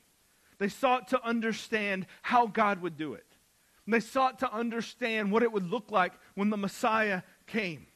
They 0.59 0.69
sought 0.69 1.09
to 1.09 1.23
understand 1.25 2.05
how 2.21 2.47
God 2.47 2.81
would 2.81 2.97
do 2.97 3.13
it. 3.13 3.25
And 3.85 3.93
they 3.93 3.99
sought 3.99 4.39
to 4.39 4.53
understand 4.53 5.31
what 5.31 5.43
it 5.43 5.51
would 5.51 5.69
look 5.69 5.91
like 5.91 6.13
when 6.35 6.49
the 6.49 6.57
Messiah 6.57 7.23
came. 7.47 7.87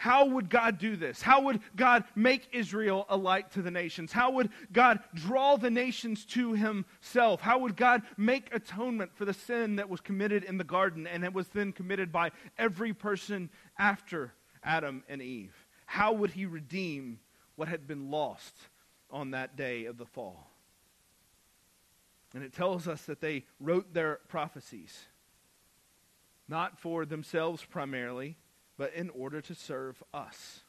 How 0.00 0.24
would 0.24 0.48
God 0.48 0.78
do 0.78 0.96
this? 0.96 1.20
How 1.20 1.42
would 1.42 1.60
God 1.76 2.04
make 2.14 2.48
Israel 2.52 3.04
a 3.10 3.18
light 3.18 3.50
to 3.50 3.60
the 3.60 3.70
nations? 3.70 4.12
How 4.12 4.30
would 4.30 4.48
God 4.72 5.00
draw 5.12 5.56
the 5.56 5.68
nations 5.68 6.24
to 6.24 6.54
himself? 6.54 7.42
How 7.42 7.58
would 7.58 7.76
God 7.76 8.00
make 8.16 8.48
atonement 8.54 9.14
for 9.14 9.26
the 9.26 9.34
sin 9.34 9.76
that 9.76 9.90
was 9.90 10.00
committed 10.00 10.44
in 10.44 10.56
the 10.56 10.64
garden 10.64 11.06
and 11.06 11.22
that 11.22 11.34
was 11.34 11.48
then 11.48 11.72
committed 11.72 12.10
by 12.10 12.30
every 12.56 12.94
person 12.94 13.50
after 13.78 14.32
Adam 14.64 15.04
and 15.06 15.20
Eve? 15.20 15.54
How 15.84 16.14
would 16.14 16.30
he 16.30 16.46
redeem 16.46 17.20
what 17.56 17.68
had 17.68 17.86
been 17.86 18.10
lost 18.10 18.54
on 19.10 19.32
that 19.32 19.54
day 19.54 19.84
of 19.84 19.98
the 19.98 20.06
fall? 20.06 20.50
And 22.34 22.42
it 22.42 22.54
tells 22.54 22.88
us 22.88 23.02
that 23.02 23.20
they 23.20 23.44
wrote 23.60 23.92
their 23.92 24.20
prophecies, 24.28 24.98
not 26.48 26.78
for 26.78 27.04
themselves 27.04 27.62
primarily 27.62 28.38
but 28.80 28.94
in 28.94 29.10
order 29.10 29.42
to 29.42 29.54
serve 29.54 30.02
us. 30.14 30.60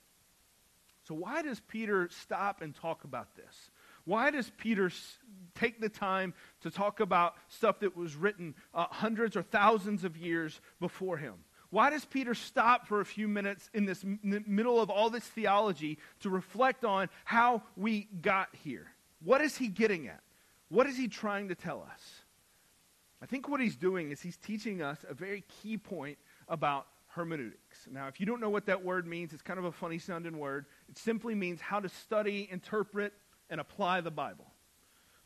So, 1.08 1.16
why 1.16 1.44
does 1.44 1.62
Peter 1.62 2.10
stop 2.12 2.62
and 2.62 2.76
talk 2.76 3.06
about 3.06 3.38
this? 3.38 3.72
Why 4.04 4.32
does 4.32 4.52
Peter 4.58 4.92
take 5.56 5.80
the 5.80 5.88
time 5.88 6.34
to 6.60 6.70
talk 6.70 7.00
about 7.00 7.36
stuff 7.48 7.80
that 7.80 7.96
was 7.96 8.18
written 8.18 8.54
uh, 8.74 8.88
hundreds 8.90 9.38
or 9.38 9.44
thousands 9.44 10.04
of 10.04 10.18
years 10.18 10.60
before 10.82 11.16
him? 11.16 11.36
Why 11.70 11.90
does 11.90 12.04
Peter 12.04 12.34
stop 12.34 12.86
for 12.86 13.00
a 13.00 13.06
few 13.06 13.30
minutes 13.30 13.70
in 13.74 13.86
this 13.86 14.04
middle 14.04 14.82
of 14.82 14.90
all 14.90 15.10
this 15.10 15.24
theology 15.24 15.98
to 16.20 16.30
reflect 16.30 16.84
on 16.84 17.08
how 17.24 17.64
we 17.78 18.10
got 18.22 18.50
here? 18.62 18.88
What 19.24 19.40
is 19.40 19.56
he 19.56 19.70
getting 19.70 20.10
at? 20.10 20.20
What 20.68 20.86
is 20.86 20.98
he 20.98 21.08
trying 21.08 21.48
to 21.48 21.56
tell 21.56 21.82
us? 21.90 22.02
I 23.22 23.26
think 23.26 23.48
what 23.48 23.62
he's 23.62 23.78
doing 23.78 24.12
is 24.12 24.22
he's 24.22 24.36
teaching 24.36 24.82
us 24.82 24.98
a 25.08 25.14
very 25.14 25.46
key 25.62 25.78
point 25.78 26.18
about 26.50 26.88
hermeneutics. 27.14 27.88
Now, 27.92 28.08
if 28.08 28.20
you 28.20 28.26
don't 28.26 28.40
know 28.40 28.50
what 28.50 28.66
that 28.68 28.84
word 28.84 29.06
means, 29.06 29.34
it's 29.34 29.42
kind 29.42 29.60
of 29.60 29.66
a 29.66 29.72
funny 29.72 30.00
sounding 30.00 30.38
word. 30.38 30.66
It 30.90 30.98
simply 30.98 31.36
means 31.36 31.62
how 31.62 31.80
to 31.80 31.90
study, 31.90 32.48
interpret, 32.52 33.14
and 33.50 33.60
apply 33.60 34.02
the 34.02 34.12
Bible. 34.12 34.48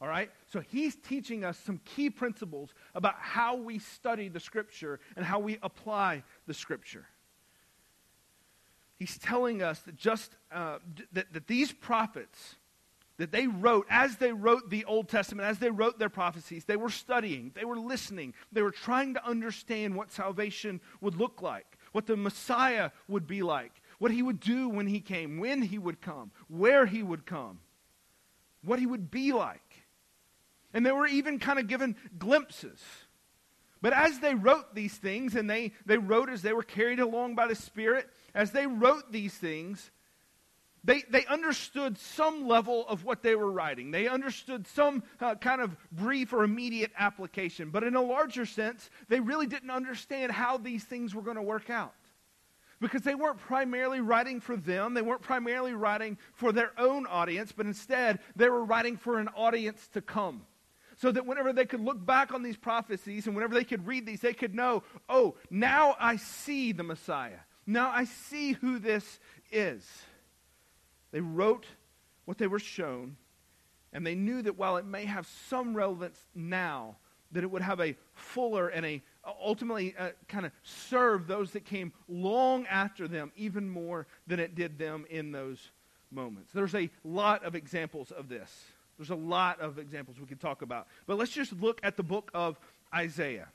All 0.01 0.08
right? 0.08 0.30
So 0.51 0.60
he's 0.60 0.96
teaching 0.96 1.44
us 1.44 1.58
some 1.58 1.80
key 1.86 2.10
principles 2.10 2.74
about 2.96 3.15
how 3.18 3.56
we 3.56 3.80
study 3.80 4.30
the 4.30 4.39
Scripture 4.39 5.00
and 5.15 5.25
how 5.25 5.39
we 5.39 5.58
apply 5.62 6.24
the 6.48 6.54
Scripture. 6.54 7.06
He's 8.98 9.18
telling 9.18 9.62
us 9.62 9.80
that 9.82 9.96
just 9.96 10.32
uh, 10.51 10.80
that, 11.13 11.34
that 11.34 11.48
these 11.48 11.72
prophets 11.72 12.56
that 13.18 13.32
they 13.32 13.48
wrote 13.48 13.86
as 13.89 14.18
they 14.18 14.32
wrote 14.32 14.70
the 14.70 14.86
Old 14.86 15.08
Testament, 15.08 15.48
as 15.48 15.60
they 15.60 15.70
wrote 15.70 16.00
their 16.00 16.10
prophecies, 16.10 16.65
they 16.65 16.75
were 16.75 16.89
studying, 16.89 17.51
they 17.56 17.65
were 17.65 17.80
listening, 17.80 18.34
they 18.51 18.62
were 18.62 18.72
trying 18.72 19.13
to 19.13 19.25
understand 19.25 19.96
what 19.96 20.12
salvation 20.12 20.82
would 21.01 21.15
look 21.15 21.42
like, 21.42 21.75
what 21.95 22.07
the 22.07 22.17
Messiah 22.17 22.91
would 23.07 23.25
be 23.25 23.41
like, 23.41 23.81
what 23.99 24.11
he 24.11 24.21
would 24.21 24.41
do 24.41 24.67
when 24.67 24.85
he 24.85 24.99
came, 24.99 25.39
when 25.39 25.61
he 25.61 25.77
would 25.77 26.01
come, 26.01 26.29
where 26.49 26.85
he 26.85 27.01
would 27.01 27.25
come, 27.25 27.59
what 28.65 28.79
he 28.79 28.85
would 28.85 29.09
be 29.09 29.31
like. 29.31 29.85
And 30.73 30.85
they 30.85 30.91
were 30.91 31.07
even 31.07 31.39
kind 31.39 31.57
of 31.57 31.67
given 31.67 31.95
glimpses. 32.19 32.83
But 33.81 33.93
as 33.93 34.19
they 34.19 34.35
wrote 34.35 34.75
these 34.75 34.93
things, 34.93 35.35
and 35.35 35.49
they, 35.49 35.71
they 35.85 35.97
wrote 35.97 36.27
as 36.29 36.41
they 36.41 36.51
were 36.51 36.63
carried 36.63 36.99
along 36.99 37.35
by 37.35 37.47
the 37.47 37.55
Spirit, 37.55 38.09
as 38.33 38.51
they 38.51 38.67
wrote 38.67 39.13
these 39.13 39.33
things, 39.33 39.89
they, 40.86 41.04
they 41.10 41.25
understood 41.25 41.98
some 41.98 42.48
level 42.48 42.88
of 42.88 43.04
what 43.04 43.24
they 43.24 43.36
were 43.36 43.51
writing. 43.51 43.89
They 43.89 44.08
understood 44.08 44.68
some 44.68 45.04
uh, 45.20 45.34
kind 45.36 45.60
of 45.60 45.75
brief 45.92 46.32
or 46.32 46.44
immediate 46.44 46.92
application. 46.98 47.72
But 47.72 47.84
in 47.84 47.96
a 47.96 48.01
larger 48.01 48.46
sense, 48.46 48.92
they 49.10 49.20
really 49.20 49.48
didn't 49.48 49.72
understand 49.72 50.32
how 50.32 50.58
these 50.58 50.84
things 50.84 51.15
were 51.15 51.24
going 51.24 51.38
to 51.38 51.42
work 51.42 51.72
out. 51.72 51.96
Because 52.80 53.01
they 53.01 53.15
weren't 53.15 53.39
primarily 53.39 54.00
writing 54.00 54.39
for 54.39 54.56
them, 54.56 54.94
they 54.94 55.01
weren't 55.01 55.22
primarily 55.22 55.74
writing 55.74 56.18
for 56.34 56.51
their 56.51 56.72
own 56.77 57.08
audience, 57.08 57.51
but 57.51 57.65
instead 57.65 58.20
they 58.36 58.50
were 58.50 58.63
writing 58.63 58.96
for 58.96 59.18
an 59.18 59.30
audience 59.30 59.88
to 59.94 60.01
come. 60.01 60.46
So 60.98 61.12
that 61.12 61.25
whenever 61.25 61.51
they 61.51 61.65
could 61.65 61.82
look 61.82 62.06
back 62.06 62.34
on 62.34 62.44
these 62.44 62.58
prophecies 62.58 63.25
and 63.25 63.36
whenever 63.36 63.56
they 63.56 63.63
could 63.63 63.88
read 63.88 64.06
these, 64.06 64.22
they 64.22 64.34
could 64.34 64.54
know, 64.54 64.84
oh, 65.10 65.36
now 65.50 65.96
I 66.00 66.18
see 66.18 66.74
the 66.74 66.84
Messiah. 66.84 67.39
Now 67.65 67.89
I 67.89 68.06
see 68.06 68.54
who 68.54 68.77
this 68.77 69.20
is. 69.51 69.84
They 71.15 71.22
wrote 71.22 71.65
what 72.25 72.38
they 72.38 72.48
were 72.48 72.60
shown, 72.60 73.15
and 73.93 74.05
they 74.05 74.15
knew 74.15 74.41
that 74.41 74.57
while 74.57 74.75
it 74.75 74.84
may 74.84 75.05
have 75.05 75.25
some 75.48 75.74
relevance 75.74 76.19
now, 76.36 76.98
that 77.31 77.41
it 77.41 77.50
would 77.50 77.62
have 77.62 77.79
a 77.79 77.95
fuller 78.12 78.67
and 78.67 78.86
a 78.86 79.01
ultimately 79.41 79.95
uh, 79.98 80.10
kind 80.27 80.45
of 80.45 80.51
serve 80.63 81.25
those 81.25 81.51
that 81.51 81.63
came 81.63 81.93
long 82.10 82.65
after 82.65 83.07
them 83.07 83.31
even 83.38 83.69
more 83.69 84.07
than 84.27 84.41
it 84.41 84.55
did 84.55 84.77
them 84.77 85.05
in 85.10 85.31
those 85.31 85.72
moments. 86.12 86.51
There's 86.51 86.75
a 86.75 86.89
lot 87.05 87.45
of 87.45 87.55
examples 87.55 88.12
of 88.12 88.27
this. 88.27 88.65
There's 88.98 89.10
a 89.10 89.15
lot 89.15 89.62
of 89.62 89.79
examples 89.79 90.19
we 90.19 90.25
could 90.25 90.41
talk 90.41 90.63
about. 90.63 90.86
But 91.07 91.17
let's 91.17 91.31
just 91.31 91.53
look 91.53 91.79
at 91.81 91.95
the 91.95 92.03
book 92.03 92.29
of 92.34 92.60
Isaiah. 92.93 93.48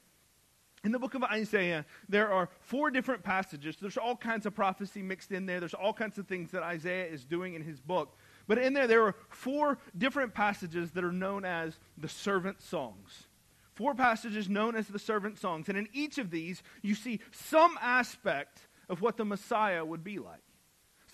In 0.82 0.92
the 0.92 0.98
book 0.98 1.14
of 1.14 1.22
Isaiah, 1.22 1.84
there 2.08 2.32
are 2.32 2.48
four 2.60 2.90
different 2.90 3.22
passages. 3.22 3.76
There's 3.78 3.98
all 3.98 4.16
kinds 4.16 4.46
of 4.46 4.54
prophecy 4.54 5.02
mixed 5.02 5.30
in 5.30 5.44
there. 5.44 5.60
There's 5.60 5.74
all 5.74 5.92
kinds 5.92 6.16
of 6.16 6.26
things 6.26 6.52
that 6.52 6.62
Isaiah 6.62 7.06
is 7.06 7.24
doing 7.24 7.54
in 7.54 7.62
his 7.62 7.80
book. 7.80 8.16
But 8.46 8.58
in 8.58 8.72
there, 8.72 8.86
there 8.86 9.04
are 9.04 9.14
four 9.28 9.78
different 9.96 10.32
passages 10.32 10.92
that 10.92 11.04
are 11.04 11.12
known 11.12 11.44
as 11.44 11.78
the 11.98 12.08
servant 12.08 12.62
songs. 12.62 13.26
Four 13.74 13.94
passages 13.94 14.48
known 14.48 14.74
as 14.74 14.88
the 14.88 14.98
servant 14.98 15.38
songs. 15.38 15.68
And 15.68 15.76
in 15.76 15.88
each 15.92 16.18
of 16.18 16.30
these, 16.30 16.62
you 16.82 16.94
see 16.94 17.20
some 17.30 17.78
aspect 17.80 18.68
of 18.88 19.00
what 19.02 19.16
the 19.16 19.24
Messiah 19.24 19.84
would 19.84 20.02
be 20.02 20.18
like. 20.18 20.42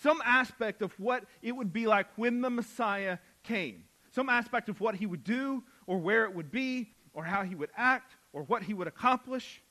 Some 0.01 0.21
aspect 0.25 0.81
of 0.81 0.97
what 0.99 1.25
it 1.41 1.53
would 1.53 1.73
be 1.73 1.87
like 1.87 2.07
when 2.15 2.41
the 2.41 2.49
Messiah 2.49 3.19
came. 3.43 3.83
Some 4.11 4.29
aspect 4.29 4.69
of 4.69 4.79
what 4.79 4.95
he 4.95 5.05
would 5.05 5.23
do, 5.23 5.63
or 5.85 5.97
where 5.97 6.25
it 6.25 6.33
would 6.33 6.51
be, 6.51 6.93
or 7.13 7.23
how 7.23 7.43
he 7.43 7.55
would 7.55 7.69
act, 7.75 8.16
or 8.37 8.43
what 8.43 8.61
he 8.61 8.75
would 8.75 8.87
accomplish. 8.87 9.63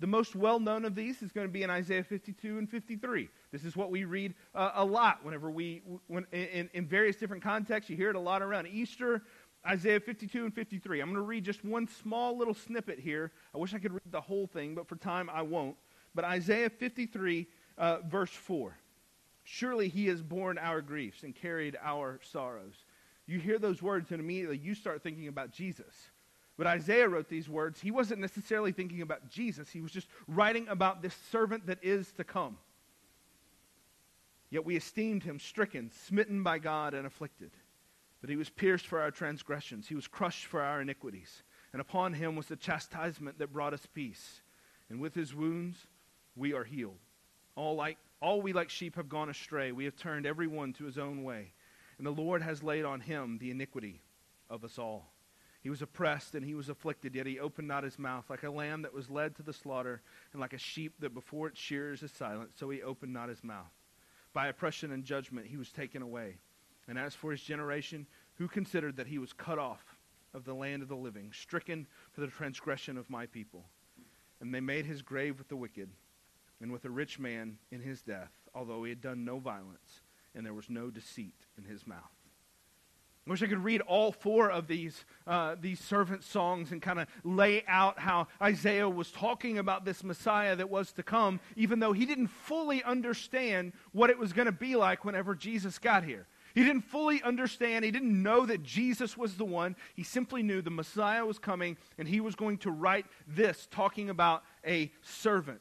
The 0.00 0.06
most 0.06 0.34
well 0.34 0.58
known 0.58 0.86
of 0.86 0.94
these 0.94 1.20
is 1.20 1.32
going 1.32 1.46
to 1.46 1.52
be 1.52 1.62
in 1.62 1.68
Isaiah 1.68 2.02
52 2.02 2.56
and 2.56 2.68
53. 2.68 3.28
This 3.52 3.62
is 3.62 3.76
what 3.76 3.90
we 3.90 4.04
read 4.04 4.34
uh, 4.54 4.70
a 4.74 4.84
lot 4.84 5.22
whenever 5.22 5.50
we, 5.50 5.82
when, 6.06 6.26
in, 6.32 6.70
in 6.72 6.86
various 6.86 7.16
different 7.16 7.42
contexts. 7.42 7.90
You 7.90 7.96
hear 7.96 8.08
it 8.08 8.16
a 8.16 8.20
lot 8.20 8.40
around 8.40 8.68
Easter, 8.68 9.22
Isaiah 9.66 10.00
52 10.00 10.46
and 10.46 10.54
53. 10.54 11.00
I'm 11.00 11.08
going 11.08 11.16
to 11.16 11.20
read 11.20 11.44
just 11.44 11.62
one 11.62 11.86
small 11.86 12.38
little 12.38 12.54
snippet 12.54 12.98
here. 12.98 13.32
I 13.54 13.58
wish 13.58 13.74
I 13.74 13.78
could 13.78 13.92
read 13.92 14.10
the 14.10 14.20
whole 14.20 14.46
thing, 14.46 14.74
but 14.74 14.88
for 14.88 14.96
time 14.96 15.28
I 15.30 15.42
won't. 15.42 15.76
But 16.14 16.24
Isaiah 16.24 16.70
53, 16.70 17.46
uh, 17.76 17.98
verse 18.08 18.30
4. 18.30 18.78
Surely 19.44 19.88
he 19.88 20.06
has 20.06 20.22
borne 20.22 20.56
our 20.56 20.80
griefs 20.80 21.22
and 21.22 21.34
carried 21.34 21.76
our 21.82 22.18
sorrows. 22.22 22.84
You 23.26 23.40
hear 23.40 23.58
those 23.58 23.82
words, 23.82 24.10
and 24.10 24.20
immediately 24.20 24.56
you 24.56 24.74
start 24.74 25.02
thinking 25.02 25.28
about 25.28 25.50
Jesus. 25.50 26.10
But 26.56 26.66
Isaiah 26.66 27.08
wrote 27.08 27.28
these 27.28 27.48
words. 27.48 27.80
He 27.80 27.90
wasn't 27.90 28.20
necessarily 28.20 28.72
thinking 28.72 29.02
about 29.02 29.28
Jesus, 29.28 29.68
he 29.68 29.80
was 29.80 29.92
just 29.92 30.08
writing 30.26 30.68
about 30.68 31.02
this 31.02 31.14
servant 31.30 31.66
that 31.66 31.78
is 31.82 32.12
to 32.12 32.24
come. 32.24 32.58
Yet 34.48 34.64
we 34.64 34.76
esteemed 34.76 35.24
him 35.24 35.38
stricken, 35.38 35.90
smitten 36.06 36.42
by 36.42 36.58
God, 36.58 36.94
and 36.94 37.06
afflicted. 37.06 37.50
But 38.20 38.30
he 38.30 38.36
was 38.36 38.48
pierced 38.48 38.86
for 38.86 39.00
our 39.00 39.10
transgressions, 39.10 39.88
he 39.88 39.94
was 39.94 40.08
crushed 40.08 40.46
for 40.46 40.62
our 40.62 40.80
iniquities. 40.80 41.42
And 41.72 41.80
upon 41.80 42.14
him 42.14 42.36
was 42.36 42.46
the 42.46 42.56
chastisement 42.56 43.38
that 43.38 43.52
brought 43.52 43.74
us 43.74 43.86
peace. 43.92 44.40
And 44.88 45.00
with 45.00 45.14
his 45.14 45.34
wounds 45.34 45.76
we 46.36 46.54
are 46.54 46.64
healed. 46.64 46.98
All, 47.56 47.74
like, 47.74 47.98
all 48.20 48.40
we 48.40 48.52
like 48.52 48.70
sheep 48.70 48.96
have 48.96 49.08
gone 49.08 49.28
astray. 49.28 49.72
We 49.72 49.84
have 49.84 49.96
turned 49.96 50.26
every 50.26 50.46
one 50.46 50.72
to 50.74 50.84
his 50.84 50.98
own 50.98 51.24
way. 51.24 51.52
And 51.98 52.06
the 52.06 52.10
Lord 52.10 52.42
has 52.42 52.62
laid 52.62 52.84
on 52.84 53.00
him 53.00 53.38
the 53.38 53.50
iniquity 53.50 54.00
of 54.48 54.64
us 54.64 54.78
all. 54.78 55.10
He 55.66 55.70
was 55.70 55.82
oppressed 55.82 56.36
and 56.36 56.46
he 56.46 56.54
was 56.54 56.68
afflicted, 56.68 57.16
yet 57.16 57.26
he 57.26 57.40
opened 57.40 57.66
not 57.66 57.82
his 57.82 57.98
mouth. 57.98 58.30
Like 58.30 58.44
a 58.44 58.50
lamb 58.50 58.82
that 58.82 58.94
was 58.94 59.10
led 59.10 59.34
to 59.34 59.42
the 59.42 59.52
slaughter, 59.52 60.00
and 60.32 60.40
like 60.40 60.52
a 60.52 60.58
sheep 60.58 60.94
that 61.00 61.12
before 61.12 61.48
its 61.48 61.58
shears 61.58 62.04
is 62.04 62.12
silent, 62.12 62.50
so 62.54 62.70
he 62.70 62.84
opened 62.84 63.12
not 63.12 63.28
his 63.28 63.42
mouth. 63.42 63.72
By 64.32 64.46
oppression 64.46 64.92
and 64.92 65.02
judgment 65.02 65.48
he 65.48 65.56
was 65.56 65.72
taken 65.72 66.02
away. 66.02 66.36
And 66.86 66.96
as 66.96 67.16
for 67.16 67.32
his 67.32 67.42
generation, 67.42 68.06
who 68.34 68.46
considered 68.46 68.96
that 68.96 69.08
he 69.08 69.18
was 69.18 69.32
cut 69.32 69.58
off 69.58 69.96
of 70.32 70.44
the 70.44 70.54
land 70.54 70.82
of 70.82 70.88
the 70.88 70.94
living, 70.94 71.32
stricken 71.32 71.88
for 72.12 72.20
the 72.20 72.28
transgression 72.28 72.96
of 72.96 73.10
my 73.10 73.26
people? 73.26 73.64
And 74.40 74.54
they 74.54 74.60
made 74.60 74.86
his 74.86 75.02
grave 75.02 75.36
with 75.36 75.48
the 75.48 75.56
wicked, 75.56 75.90
and 76.60 76.70
with 76.70 76.84
a 76.84 76.90
rich 76.90 77.18
man 77.18 77.58
in 77.72 77.80
his 77.80 78.02
death, 78.02 78.30
although 78.54 78.84
he 78.84 78.90
had 78.90 79.00
done 79.00 79.24
no 79.24 79.40
violence, 79.40 80.02
and 80.32 80.46
there 80.46 80.54
was 80.54 80.70
no 80.70 80.92
deceit 80.92 81.44
in 81.58 81.64
his 81.64 81.88
mouth. 81.88 82.25
I 83.26 83.30
wish 83.30 83.42
I 83.42 83.46
could 83.46 83.64
read 83.64 83.80
all 83.80 84.12
four 84.12 84.50
of 84.52 84.68
these, 84.68 85.04
uh, 85.26 85.56
these 85.60 85.80
servant 85.80 86.22
songs 86.22 86.70
and 86.70 86.80
kind 86.80 87.00
of 87.00 87.08
lay 87.24 87.64
out 87.66 87.98
how 87.98 88.28
Isaiah 88.40 88.88
was 88.88 89.10
talking 89.10 89.58
about 89.58 89.84
this 89.84 90.04
Messiah 90.04 90.54
that 90.54 90.70
was 90.70 90.92
to 90.92 91.02
come, 91.02 91.40
even 91.56 91.80
though 91.80 91.92
he 91.92 92.06
didn't 92.06 92.28
fully 92.28 92.84
understand 92.84 93.72
what 93.90 94.10
it 94.10 94.18
was 94.18 94.32
going 94.32 94.46
to 94.46 94.52
be 94.52 94.76
like 94.76 95.04
whenever 95.04 95.34
Jesus 95.34 95.78
got 95.78 96.04
here. 96.04 96.28
He 96.54 96.62
didn't 96.62 96.82
fully 96.82 97.20
understand. 97.22 97.84
He 97.84 97.90
didn't 97.90 98.22
know 98.22 98.46
that 98.46 98.62
Jesus 98.62 99.16
was 99.16 99.34
the 99.34 99.44
one. 99.44 99.74
He 99.94 100.04
simply 100.04 100.44
knew 100.44 100.62
the 100.62 100.70
Messiah 100.70 101.26
was 101.26 101.40
coming 101.40 101.76
and 101.98 102.06
he 102.06 102.20
was 102.20 102.36
going 102.36 102.58
to 102.58 102.70
write 102.70 103.06
this, 103.26 103.66
talking 103.72 104.08
about 104.08 104.44
a 104.64 104.92
servant. 105.02 105.60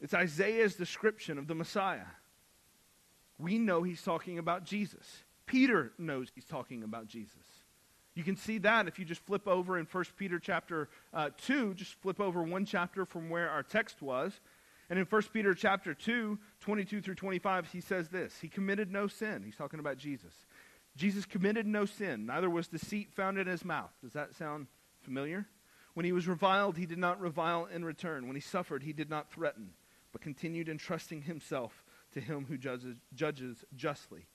It's 0.00 0.14
Isaiah's 0.14 0.74
description 0.74 1.38
of 1.38 1.46
the 1.46 1.54
Messiah. 1.54 2.06
We 3.38 3.58
know 3.58 3.84
he's 3.84 4.02
talking 4.02 4.38
about 4.38 4.64
Jesus. 4.64 5.22
Peter 5.46 5.92
knows 5.98 6.28
he's 6.34 6.44
talking 6.44 6.82
about 6.82 7.06
Jesus. 7.06 7.34
You 8.14 8.24
can 8.24 8.36
see 8.36 8.58
that 8.58 8.88
if 8.88 8.98
you 8.98 9.04
just 9.04 9.20
flip 9.26 9.46
over 9.46 9.78
in 9.78 9.86
1 9.86 10.04
Peter 10.16 10.38
chapter 10.38 10.88
uh, 11.12 11.30
2, 11.44 11.74
just 11.74 11.94
flip 12.00 12.20
over 12.20 12.42
one 12.42 12.64
chapter 12.64 13.04
from 13.04 13.28
where 13.28 13.50
our 13.50 13.62
text 13.62 14.00
was. 14.00 14.40
And 14.88 14.98
in 14.98 15.04
1 15.04 15.22
Peter 15.32 15.54
chapter 15.54 15.92
2, 15.94 16.38
22 16.60 17.02
through 17.02 17.14
25, 17.14 17.68
he 17.72 17.80
says 17.80 18.08
this 18.08 18.38
He 18.40 18.48
committed 18.48 18.90
no 18.90 19.06
sin. 19.06 19.42
He's 19.44 19.56
talking 19.56 19.80
about 19.80 19.98
Jesus. 19.98 20.32
Jesus 20.96 21.26
committed 21.26 21.66
no 21.66 21.84
sin, 21.84 22.24
neither 22.24 22.48
was 22.48 22.68
deceit 22.68 23.12
found 23.12 23.38
in 23.38 23.46
his 23.46 23.64
mouth. 23.66 23.92
Does 24.02 24.14
that 24.14 24.34
sound 24.34 24.66
familiar? 25.02 25.46
When 25.92 26.06
he 26.06 26.12
was 26.12 26.26
reviled, 26.26 26.78
he 26.78 26.86
did 26.86 26.98
not 26.98 27.20
revile 27.20 27.66
in 27.66 27.84
return. 27.84 28.26
When 28.26 28.36
he 28.36 28.40
suffered, 28.40 28.82
he 28.82 28.94
did 28.94 29.10
not 29.10 29.30
threaten, 29.30 29.70
but 30.12 30.22
continued 30.22 30.70
entrusting 30.70 31.22
himself 31.22 31.84
to 32.14 32.20
him 32.20 32.46
who 32.48 32.56
judges, 32.56 32.96
judges 33.14 33.62
justly. 33.74 34.26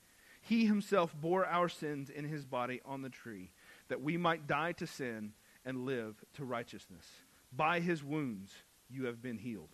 He 0.42 0.66
himself 0.66 1.14
bore 1.18 1.46
our 1.46 1.68
sins 1.68 2.10
in 2.10 2.24
his 2.24 2.44
body 2.44 2.80
on 2.84 3.02
the 3.02 3.08
tree, 3.08 3.50
that 3.88 4.02
we 4.02 4.16
might 4.16 4.46
die 4.46 4.72
to 4.72 4.86
sin 4.86 5.32
and 5.64 5.86
live 5.86 6.16
to 6.34 6.44
righteousness. 6.44 7.06
By 7.52 7.80
his 7.80 8.02
wounds 8.02 8.52
you 8.90 9.06
have 9.06 9.22
been 9.22 9.38
healed. 9.38 9.70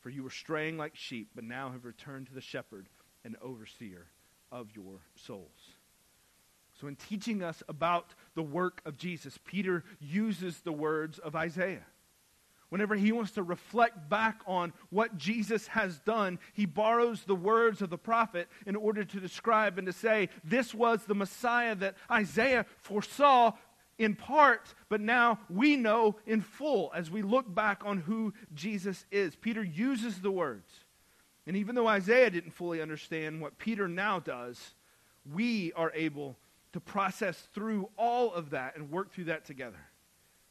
For 0.00 0.10
you 0.10 0.22
were 0.22 0.30
straying 0.30 0.76
like 0.76 0.96
sheep, 0.96 1.30
but 1.34 1.44
now 1.44 1.70
have 1.70 1.84
returned 1.84 2.26
to 2.28 2.34
the 2.34 2.40
shepherd 2.40 2.88
and 3.24 3.36
overseer 3.42 4.06
of 4.50 4.68
your 4.74 5.00
souls. 5.16 5.72
So, 6.80 6.86
in 6.86 6.96
teaching 6.96 7.42
us 7.42 7.62
about 7.68 8.14
the 8.34 8.42
work 8.42 8.80
of 8.84 8.96
Jesus, 8.96 9.38
Peter 9.44 9.84
uses 10.00 10.60
the 10.60 10.72
words 10.72 11.18
of 11.18 11.34
Isaiah. 11.34 11.86
Whenever 12.68 12.94
he 12.94 13.12
wants 13.12 13.32
to 13.32 13.42
reflect 13.42 14.08
back 14.10 14.40
on 14.46 14.72
what 14.90 15.16
Jesus 15.16 15.68
has 15.68 15.98
done, 16.00 16.38
he 16.52 16.66
borrows 16.66 17.24
the 17.24 17.34
words 17.34 17.80
of 17.80 17.88
the 17.88 17.96
prophet 17.96 18.48
in 18.66 18.76
order 18.76 19.04
to 19.04 19.20
describe 19.20 19.78
and 19.78 19.86
to 19.86 19.92
say, 19.92 20.28
This 20.44 20.74
was 20.74 21.04
the 21.04 21.14
Messiah 21.14 21.74
that 21.76 21.96
Isaiah 22.10 22.66
foresaw 22.82 23.52
in 23.98 24.14
part, 24.14 24.74
but 24.88 25.00
now 25.00 25.40
we 25.50 25.76
know 25.76 26.16
in 26.26 26.40
full 26.40 26.92
as 26.94 27.10
we 27.10 27.22
look 27.22 27.52
back 27.52 27.82
on 27.84 27.98
who 27.98 28.32
Jesus 28.54 29.04
is. 29.10 29.34
Peter 29.34 29.62
uses 29.62 30.20
the 30.20 30.30
words. 30.30 30.70
And 31.46 31.56
even 31.56 31.74
though 31.74 31.88
Isaiah 31.88 32.30
didn't 32.30 32.52
fully 32.52 32.80
understand 32.82 33.40
what 33.40 33.58
Peter 33.58 33.88
now 33.88 34.20
does, 34.20 34.74
we 35.32 35.72
are 35.72 35.90
able 35.94 36.36
to 36.72 36.80
process 36.80 37.48
through 37.54 37.88
all 37.96 38.32
of 38.32 38.50
that 38.50 38.76
and 38.76 38.90
work 38.90 39.12
through 39.12 39.24
that 39.24 39.46
together. 39.46 39.87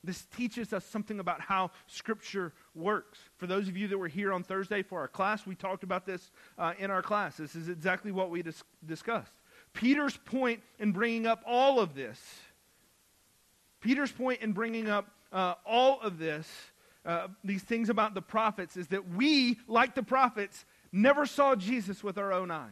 This 0.07 0.25
teaches 0.37 0.71
us 0.71 0.85
something 0.85 1.19
about 1.19 1.41
how 1.41 1.71
Scripture 1.85 2.53
works. 2.73 3.19
For 3.35 3.45
those 3.45 3.67
of 3.67 3.75
you 3.75 3.89
that 3.89 3.97
were 3.97 4.07
here 4.07 4.31
on 4.31 4.41
Thursday 4.41 4.81
for 4.81 5.01
our 5.01 5.09
class, 5.09 5.45
we 5.45 5.53
talked 5.53 5.83
about 5.83 6.05
this 6.05 6.31
uh, 6.57 6.73
in 6.79 6.89
our 6.89 7.01
class. 7.01 7.35
This 7.35 7.57
is 7.57 7.67
exactly 7.67 8.13
what 8.13 8.29
we 8.29 8.41
dis- 8.41 8.63
discussed. 8.85 9.33
Peter's 9.73 10.15
point 10.15 10.61
in 10.79 10.93
bringing 10.93 11.27
up 11.27 11.43
all 11.45 11.81
of 11.81 11.93
this, 11.93 12.19
Peter's 13.81 14.11
point 14.11 14.41
in 14.41 14.53
bringing 14.53 14.87
up 14.89 15.11
uh, 15.33 15.55
all 15.65 15.99
of 15.99 16.17
this, 16.17 16.47
uh, 17.05 17.27
these 17.43 17.61
things 17.61 17.89
about 17.89 18.13
the 18.13 18.21
prophets, 18.21 18.77
is 18.77 18.87
that 18.87 19.09
we, 19.09 19.59
like 19.67 19.93
the 19.93 20.03
prophets, 20.03 20.63
never 20.93 21.25
saw 21.25 21.53
Jesus 21.53 22.01
with 22.01 22.17
our 22.17 22.31
own 22.31 22.49
eyes. 22.49 22.71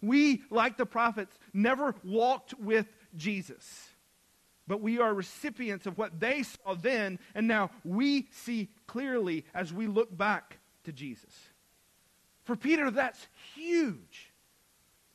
We, 0.00 0.44
like 0.48 0.78
the 0.78 0.86
prophets, 0.86 1.38
never 1.52 1.94
walked 2.02 2.58
with 2.58 2.86
Jesus. 3.14 3.89
But 4.70 4.80
we 4.80 5.00
are 5.00 5.12
recipients 5.12 5.86
of 5.86 5.98
what 5.98 6.20
they 6.20 6.44
saw 6.44 6.74
then, 6.74 7.18
and 7.34 7.48
now 7.48 7.72
we 7.84 8.28
see 8.30 8.68
clearly 8.86 9.44
as 9.52 9.72
we 9.72 9.88
look 9.88 10.16
back 10.16 10.60
to 10.84 10.92
Jesus. 10.92 11.34
For 12.44 12.54
Peter, 12.54 12.88
that's 12.88 13.26
huge. 13.56 14.32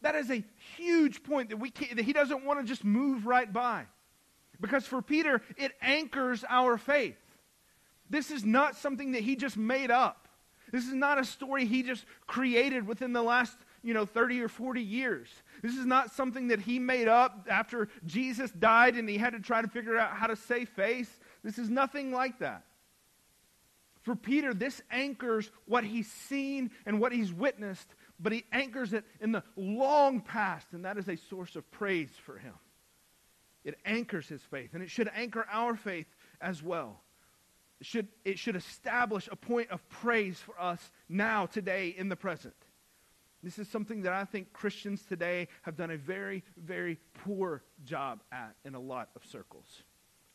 That 0.02 0.14
is 0.16 0.30
a 0.30 0.44
huge 0.76 1.24
point 1.24 1.52
that, 1.52 1.56
we 1.56 1.72
that 1.94 2.04
he 2.04 2.12
doesn't 2.12 2.44
want 2.44 2.60
to 2.60 2.66
just 2.66 2.84
move 2.84 3.26
right 3.26 3.52
by. 3.52 3.86
Because 4.60 4.86
for 4.86 5.02
Peter, 5.02 5.42
it 5.56 5.72
anchors 5.82 6.44
our 6.50 6.78
faith. 6.78 7.16
This 8.10 8.32
is 8.32 8.44
not 8.44 8.76
something 8.76 9.14
that 9.14 9.22
he 9.24 9.38
just 9.38 9.56
made 9.56 9.90
up. 9.90 10.28
This 10.74 10.86
is 10.86 10.94
not 10.94 11.18
a 11.18 11.24
story 11.24 11.66
he 11.66 11.82
just 11.82 12.04
created 12.28 12.86
within 12.86 13.14
the 13.14 13.24
last 13.24 13.56
you 13.86 13.94
know, 13.94 14.06
30 14.06 14.42
or 14.42 14.48
40 14.48 14.82
years. 14.82 15.30
This 15.62 15.78
is 15.78 15.86
not 15.86 16.12
something 16.12 16.48
that 16.48 16.60
he 16.60 16.80
made 16.80 17.08
up 17.08 17.48
after 17.50 17.88
Jesus 18.06 18.50
died 18.50 18.96
and 18.96 19.08
he 19.08 19.18
had 19.18 19.34
to 19.34 19.40
try 19.40 19.62
to 19.62 19.68
figure 19.68 19.96
out 19.96 20.12
how 20.12 20.26
to 20.26 20.36
save 20.36 20.70
face. 20.70 21.10
This 21.44 21.60
is 21.60 21.70
nothing 21.70 22.12
like 22.12 22.40
that. 22.40 22.64
For 24.02 24.16
Peter, 24.16 24.56
this 24.56 24.82
anchors 24.90 25.52
what 25.66 25.84
he's 25.84 26.12
seen 26.12 26.72
and 26.88 27.00
what 27.00 27.12
he's 27.12 27.32
witnessed, 27.32 27.94
but 28.20 28.34
he 28.34 28.46
anchors 28.52 28.92
it 28.92 29.06
in 29.22 29.32
the 29.32 29.44
long 29.56 30.20
past, 30.20 30.68
and 30.74 30.86
that 30.86 30.98
is 30.98 31.08
a 31.08 31.16
source 31.16 31.56
of 31.56 31.70
praise 31.70 32.10
for 32.24 32.38
him. 32.38 32.54
It 33.64 33.78
anchors 33.86 34.28
his 34.28 34.42
faith, 34.42 34.72
and 34.74 34.82
it 34.82 34.90
should 34.90 35.10
anchor 35.16 35.46
our 35.52 35.76
faith 35.76 36.08
as 36.42 36.62
well. 36.62 37.02
It 37.80 37.88
should, 37.88 38.08
it 38.24 38.40
should 38.40 38.56
establish 38.56 39.28
a 39.32 39.36
point 39.36 39.70
of 39.70 39.88
praise 39.90 40.40
for 40.40 40.60
us 40.60 40.92
now, 41.10 41.46
today, 41.46 41.94
in 41.96 42.10
the 42.10 42.16
present. 42.16 42.56
This 43.44 43.60
is 43.60 43.68
something 43.68 44.02
that 44.04 44.14
I 44.14 44.26
think 44.26 44.54
Christians 44.54 45.04
today 45.04 45.48
have 45.62 45.76
done 45.76 45.92
a 45.92 45.98
very, 45.98 46.44
very 46.58 46.98
poor 47.14 47.64
job 47.84 48.22
at 48.32 48.56
in 48.66 48.76
a 48.76 48.80
lot 48.80 49.10
of 49.16 49.24
circles. 49.26 49.66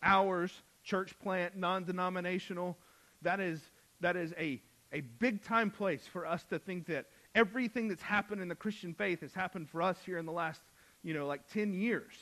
Ours, 0.03 0.53
church 0.85 1.19
plant, 1.19 1.57
non 1.57 1.85
denominational, 1.85 2.79
that 3.23 3.41
is, 3.41 3.61
that 4.01 4.17
is 4.17 4.33
a, 4.39 4.63
a 4.93 5.01
big 5.01 5.43
time 5.43 5.71
place 5.71 6.07
for 6.13 6.27
us 6.27 6.45
to 6.45 6.59
think 6.59 6.87
that 6.87 7.07
everything 7.35 7.89
that's 7.89 8.03
happened 8.03 8.41
in 8.41 8.49
the 8.49 8.55
Christian 8.55 8.95
faith 8.95 9.21
has 9.21 9.35
happened 9.35 9.69
for 9.69 9.83
us 9.83 9.97
here 10.07 10.19
in 10.19 10.27
the 10.27 10.33
last, 10.33 10.61
you 11.03 11.15
know, 11.15 11.27
like 11.27 11.49
10 11.53 11.75
years 11.75 12.15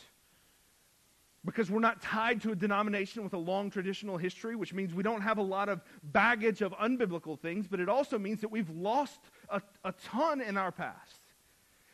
because 1.49 1.71
we're 1.71 1.81
not 1.81 2.03
tied 2.03 2.43
to 2.43 2.53
a 2.53 2.55
denomination 2.55 3.25
with 3.25 3.33
a 3.33 3.39
long 3.39 3.71
traditional 3.71 4.19
history, 4.19 4.55
which 4.55 4.75
means 4.75 4.93
we 4.93 5.03
don't 5.03 5.23
have 5.23 5.39
a 5.39 5.43
lot 5.43 5.71
of 5.71 5.81
baggage 6.03 6.61
of 6.61 6.73
unbiblical 6.73 7.41
things, 7.41 7.67
but 7.67 7.81
it 7.81 7.89
also 7.89 8.19
means 8.19 8.43
that 8.43 8.51
we've 8.51 8.69
lost 8.69 9.19
a, 9.49 9.63
a 9.83 9.93
ton 9.93 10.43
in 10.43 10.59
our 10.59 10.71
past. 10.71 11.23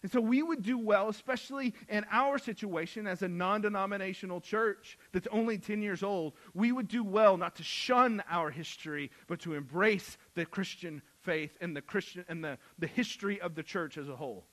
And 0.03 0.11
so 0.11 0.21
we 0.21 0.43
would 0.43 0.62
do 0.62 0.77
well, 0.77 1.09
especially 1.09 1.73
in 1.88 2.05
our 2.11 2.37
situation 2.37 3.07
as 3.07 3.23
a 3.23 3.29
non 3.29 3.61
denominational 3.61 4.40
church 4.40 4.99
that's 5.12 5.29
only 5.31 5.57
10 5.57 5.83
years 5.83 6.03
old, 6.03 6.33
we 6.53 6.73
would 6.73 6.88
do 6.88 7.05
well 7.05 7.37
not 7.37 7.55
to 7.55 7.62
shun 7.62 8.25
our 8.29 8.51
history, 8.51 9.12
but 9.29 9.38
to 9.43 9.55
embrace 9.55 10.19
the 10.35 10.45
Christian 10.45 11.01
faith 11.21 11.57
and 11.61 11.77
the 11.77 11.81
Christian 11.81 12.25
and 12.29 12.43
the, 12.43 12.59
the 12.81 12.88
history 12.88 13.40
of 13.40 13.55
the 13.55 13.62
church 13.62 13.99
as 13.99 14.09
a 14.09 14.17
whole. 14.17 14.47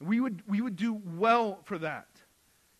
We 0.00 0.18
would, 0.18 0.42
we 0.48 0.62
would 0.62 0.76
do 0.76 0.98
well 1.04 1.60
for 1.64 1.76
that 1.76 2.06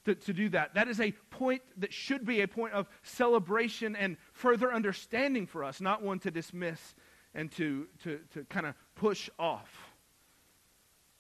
to, 0.05 0.15
to 0.15 0.33
do 0.33 0.49
that. 0.51 0.75
That 0.75 0.89
is 0.89 1.01
a 1.01 1.13
point 1.31 1.63
that 1.79 1.93
should 1.93 2.25
be 2.25 2.41
a 2.41 2.49
point 2.49 2.73
of 2.75 2.89
celebration 3.03 3.97
and 3.97 4.17
further 4.33 4.73
understanding 4.73 5.47
for 5.47 5.65
us, 5.65 5.81
not 5.81 6.03
one 6.03 6.19
to 6.21 6.31
dismiss 6.31 6.95
and 7.35 7.51
to, 7.53 7.87
to, 8.03 8.21
to 8.35 8.45
kind 8.45 8.67
of 8.67 8.75
push 8.95 9.31
off. 9.39 9.95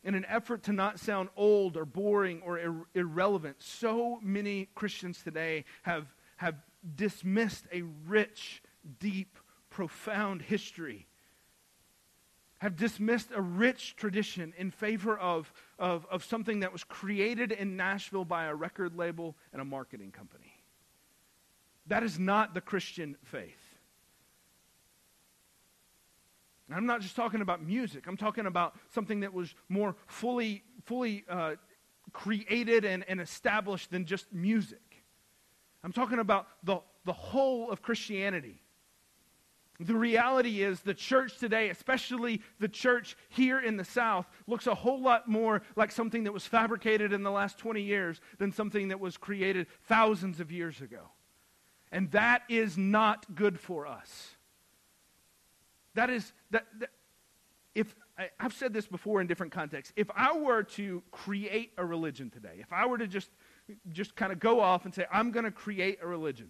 In 0.05 0.15
an 0.15 0.27
effort 0.29 0.65
to 0.65 0.73
not 0.73 0.99
sound 0.99 1.29
old 1.37 1.77
or 1.77 1.85
boring 1.85 2.43
or 2.45 2.59
ir- 2.59 2.87
irrelevant, 2.95 3.57
so 3.61 4.19
many 4.21 4.69
Christians 4.75 5.23
today 5.23 5.65
have, 5.83 6.13
have 6.39 6.57
dismissed 6.97 7.67
a 7.73 7.83
rich, 8.07 8.63
deep, 8.99 9.39
profound 9.71 10.43
history 10.43 11.07
have 12.63 12.77
dismissed 12.77 13.31
a 13.35 13.43
rich 13.43 13.97
tradition 13.97 14.55
in 14.57 14.71
favor 14.71 15.19
of, 15.19 15.53
of, 15.81 16.07
of 16.09 16.23
something 16.23 16.61
that 16.61 16.73
was 16.73 16.85
created 16.85 17.51
in 17.51 17.77
Nashville 17.77 18.25
by 18.25 18.45
a 18.45 18.55
record 18.55 18.97
label 18.97 19.35
and 19.53 19.61
a 19.61 19.65
marketing 19.65 20.13
company. 20.13 20.63
That 21.89 22.05
is 22.05 22.21
not 22.21 22.55
the 22.55 22.61
Christian 22.61 23.17
faith. 23.25 23.59
And 26.69 26.77
I'm 26.77 26.87
not 26.87 27.01
just 27.01 27.17
talking 27.17 27.41
about 27.41 27.67
music. 27.67 28.07
I'm 28.07 28.17
talking 28.17 28.47
about 28.47 28.77
something 28.95 29.19
that 29.21 29.35
was 29.35 29.57
more 29.69 29.97
fully, 30.07 30.63
fully 30.85 31.25
uh, 31.29 31.57
created 32.13 32.85
and, 32.85 33.05
and 33.09 33.21
established 33.21 33.91
than 33.91 34.07
just 34.07 34.33
music. 34.33 35.03
I'm 35.83 35.93
talking 35.93 36.21
about 36.21 36.47
the, 36.63 36.79
the 37.07 37.13
whole 37.13 37.73
of 37.73 37.83
Christianity. 37.83 38.62
The 39.85 39.97
reality 39.97 40.63
is, 40.63 40.81
the 40.81 40.95
church 40.95 41.39
today, 41.39 41.71
especially 41.71 42.41
the 42.61 42.69
church 42.69 43.17
here 43.29 43.61
in 43.61 43.77
the 43.77 43.85
South, 43.85 44.27
looks 44.47 44.67
a 44.67 44.75
whole 44.75 45.01
lot 45.01 45.29
more 45.29 45.63
like 45.77 45.91
something 45.91 46.25
that 46.25 46.33
was 46.33 46.47
fabricated 46.47 47.13
in 47.13 47.23
the 47.23 47.31
last 47.31 47.59
20 47.59 47.83
years 47.83 48.21
than 48.39 48.53
something 48.53 48.89
that 48.89 49.01
was 49.01 49.17
created 49.17 49.67
thousands 49.85 50.41
of 50.41 50.53
years 50.53 50.81
ago. 50.81 51.11
And 51.91 52.11
that 52.13 52.43
is 52.49 52.79
not 52.79 53.35
good 53.35 53.59
for 53.59 53.87
us. 53.87 54.31
That 55.95 56.11
is, 56.11 56.33
that, 56.51 56.67
that 56.79 56.91
if, 57.75 57.95
I, 58.19 58.31
I've 58.41 58.55
said 58.55 58.73
this 58.73 58.87
before 58.87 59.21
in 59.21 59.27
different 59.27 59.53
contexts. 59.53 59.93
If 59.97 60.11
I 60.15 60.37
were 60.37 60.63
to 60.63 61.03
create 61.11 61.73
a 61.77 61.85
religion 61.85 62.31
today, 62.31 62.57
if 62.61 62.73
I 62.73 62.87
were 62.87 62.99
to 62.99 63.07
just, 63.07 63.31
just 63.91 64.17
kind 64.17 64.33
of 64.33 64.39
go 64.39 64.61
off 64.61 64.85
and 64.85 64.95
say, 64.95 65.07
I'm 65.13 65.31
going 65.31 65.45
to 65.45 65.51
create 65.51 65.99
a 66.03 66.07
religion, 66.07 66.49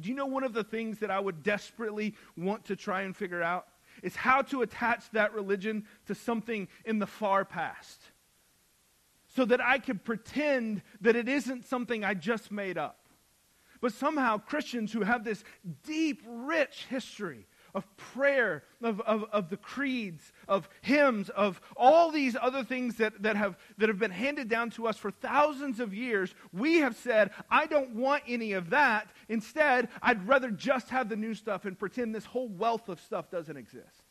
do 0.00 0.08
you 0.08 0.14
know 0.14 0.26
one 0.26 0.44
of 0.44 0.52
the 0.52 0.64
things 0.64 0.98
that 0.98 1.10
I 1.10 1.20
would 1.20 1.42
desperately 1.42 2.14
want 2.36 2.64
to 2.66 2.76
try 2.76 3.02
and 3.02 3.14
figure 3.14 3.42
out? 3.42 3.66
Is 4.02 4.16
how 4.16 4.42
to 4.42 4.62
attach 4.62 5.10
that 5.10 5.34
religion 5.34 5.84
to 6.06 6.14
something 6.14 6.66
in 6.84 6.98
the 6.98 7.06
far 7.06 7.44
past. 7.44 8.00
So 9.28 9.44
that 9.44 9.60
I 9.60 9.78
can 9.78 9.98
pretend 9.98 10.82
that 11.02 11.14
it 11.14 11.28
isn't 11.28 11.66
something 11.66 12.04
I 12.04 12.14
just 12.14 12.50
made 12.50 12.78
up. 12.78 12.98
But 13.80 13.92
somehow 13.92 14.38
Christians 14.38 14.92
who 14.92 15.02
have 15.02 15.24
this 15.24 15.44
deep, 15.84 16.22
rich 16.26 16.86
history 16.88 17.46
of 17.74 17.96
prayer, 17.96 18.64
of, 18.82 19.00
of, 19.02 19.24
of 19.32 19.48
the 19.48 19.56
creeds, 19.56 20.32
of 20.46 20.68
hymns, 20.82 21.30
of 21.30 21.60
all 21.76 22.10
these 22.10 22.36
other 22.40 22.62
things 22.62 22.96
that, 22.96 23.22
that, 23.22 23.36
have, 23.36 23.56
that 23.78 23.88
have 23.88 23.98
been 23.98 24.10
handed 24.10 24.48
down 24.48 24.70
to 24.70 24.86
us 24.86 24.96
for 24.96 25.10
thousands 25.10 25.80
of 25.80 25.94
years, 25.94 26.34
we 26.52 26.78
have 26.78 26.96
said, 26.96 27.30
I 27.50 27.66
don't 27.66 27.94
want 27.94 28.24
any 28.28 28.52
of 28.52 28.70
that. 28.70 29.08
Instead, 29.28 29.88
I'd 30.02 30.26
rather 30.28 30.50
just 30.50 30.90
have 30.90 31.08
the 31.08 31.16
new 31.16 31.34
stuff 31.34 31.64
and 31.64 31.78
pretend 31.78 32.14
this 32.14 32.26
whole 32.26 32.48
wealth 32.48 32.88
of 32.88 33.00
stuff 33.00 33.30
doesn't 33.30 33.56
exist. 33.56 34.04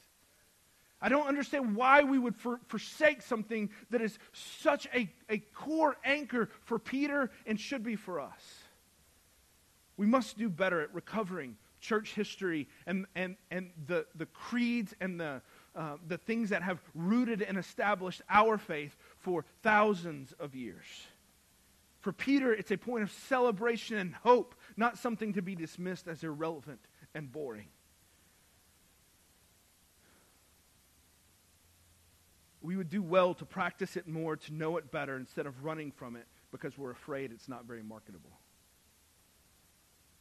I 1.01 1.09
don't 1.09 1.27
understand 1.27 1.75
why 1.75 2.03
we 2.03 2.19
would 2.19 2.35
for, 2.35 2.59
forsake 2.67 3.23
something 3.23 3.69
that 3.89 4.01
is 4.01 4.17
such 4.33 4.87
a, 4.93 5.09
a 5.29 5.39
core 5.39 5.97
anchor 6.03 6.49
for 6.63 6.77
Peter 6.77 7.31
and 7.47 7.59
should 7.59 7.83
be 7.83 7.95
for 7.95 8.19
us. 8.19 8.41
We 9.97 10.05
must 10.05 10.37
do 10.37 10.49
better 10.49 10.81
at 10.81 10.93
recovering 10.93 11.57
church 11.81 12.13
history 12.13 12.67
and, 12.85 13.05
and, 13.15 13.35
and 13.49 13.71
the, 13.87 14.05
the 14.15 14.27
creeds 14.27 14.93
and 15.01 15.19
the, 15.19 15.41
uh, 15.75 15.97
the 16.07 16.17
things 16.17 16.49
that 16.49 16.61
have 16.61 16.79
rooted 16.95 17.41
and 17.41 17.57
established 17.57 18.21
our 18.29 18.57
faith 18.57 18.95
for 19.17 19.43
thousands 19.63 20.33
of 20.39 20.55
years. 20.55 20.85
For 21.99 22.13
Peter, 22.13 22.53
it's 22.53 22.71
a 22.71 22.77
point 22.77 23.03
of 23.03 23.11
celebration 23.11 23.97
and 23.97 24.15
hope, 24.15 24.55
not 24.77 24.97
something 24.97 25.33
to 25.33 25.41
be 25.41 25.55
dismissed 25.55 26.07
as 26.07 26.23
irrelevant 26.23 26.79
and 27.13 27.31
boring. 27.31 27.67
We 32.61 32.77
would 32.77 32.89
do 32.89 33.01
well 33.01 33.33
to 33.35 33.45
practice 33.45 33.97
it 33.97 34.07
more, 34.07 34.35
to 34.35 34.53
know 34.53 34.77
it 34.77 34.91
better, 34.91 35.17
instead 35.17 35.47
of 35.47 35.63
running 35.63 35.91
from 35.91 36.15
it 36.15 36.27
because 36.51 36.77
we're 36.77 36.91
afraid 36.91 37.31
it's 37.31 37.49
not 37.49 37.65
very 37.65 37.81
marketable. 37.81 38.31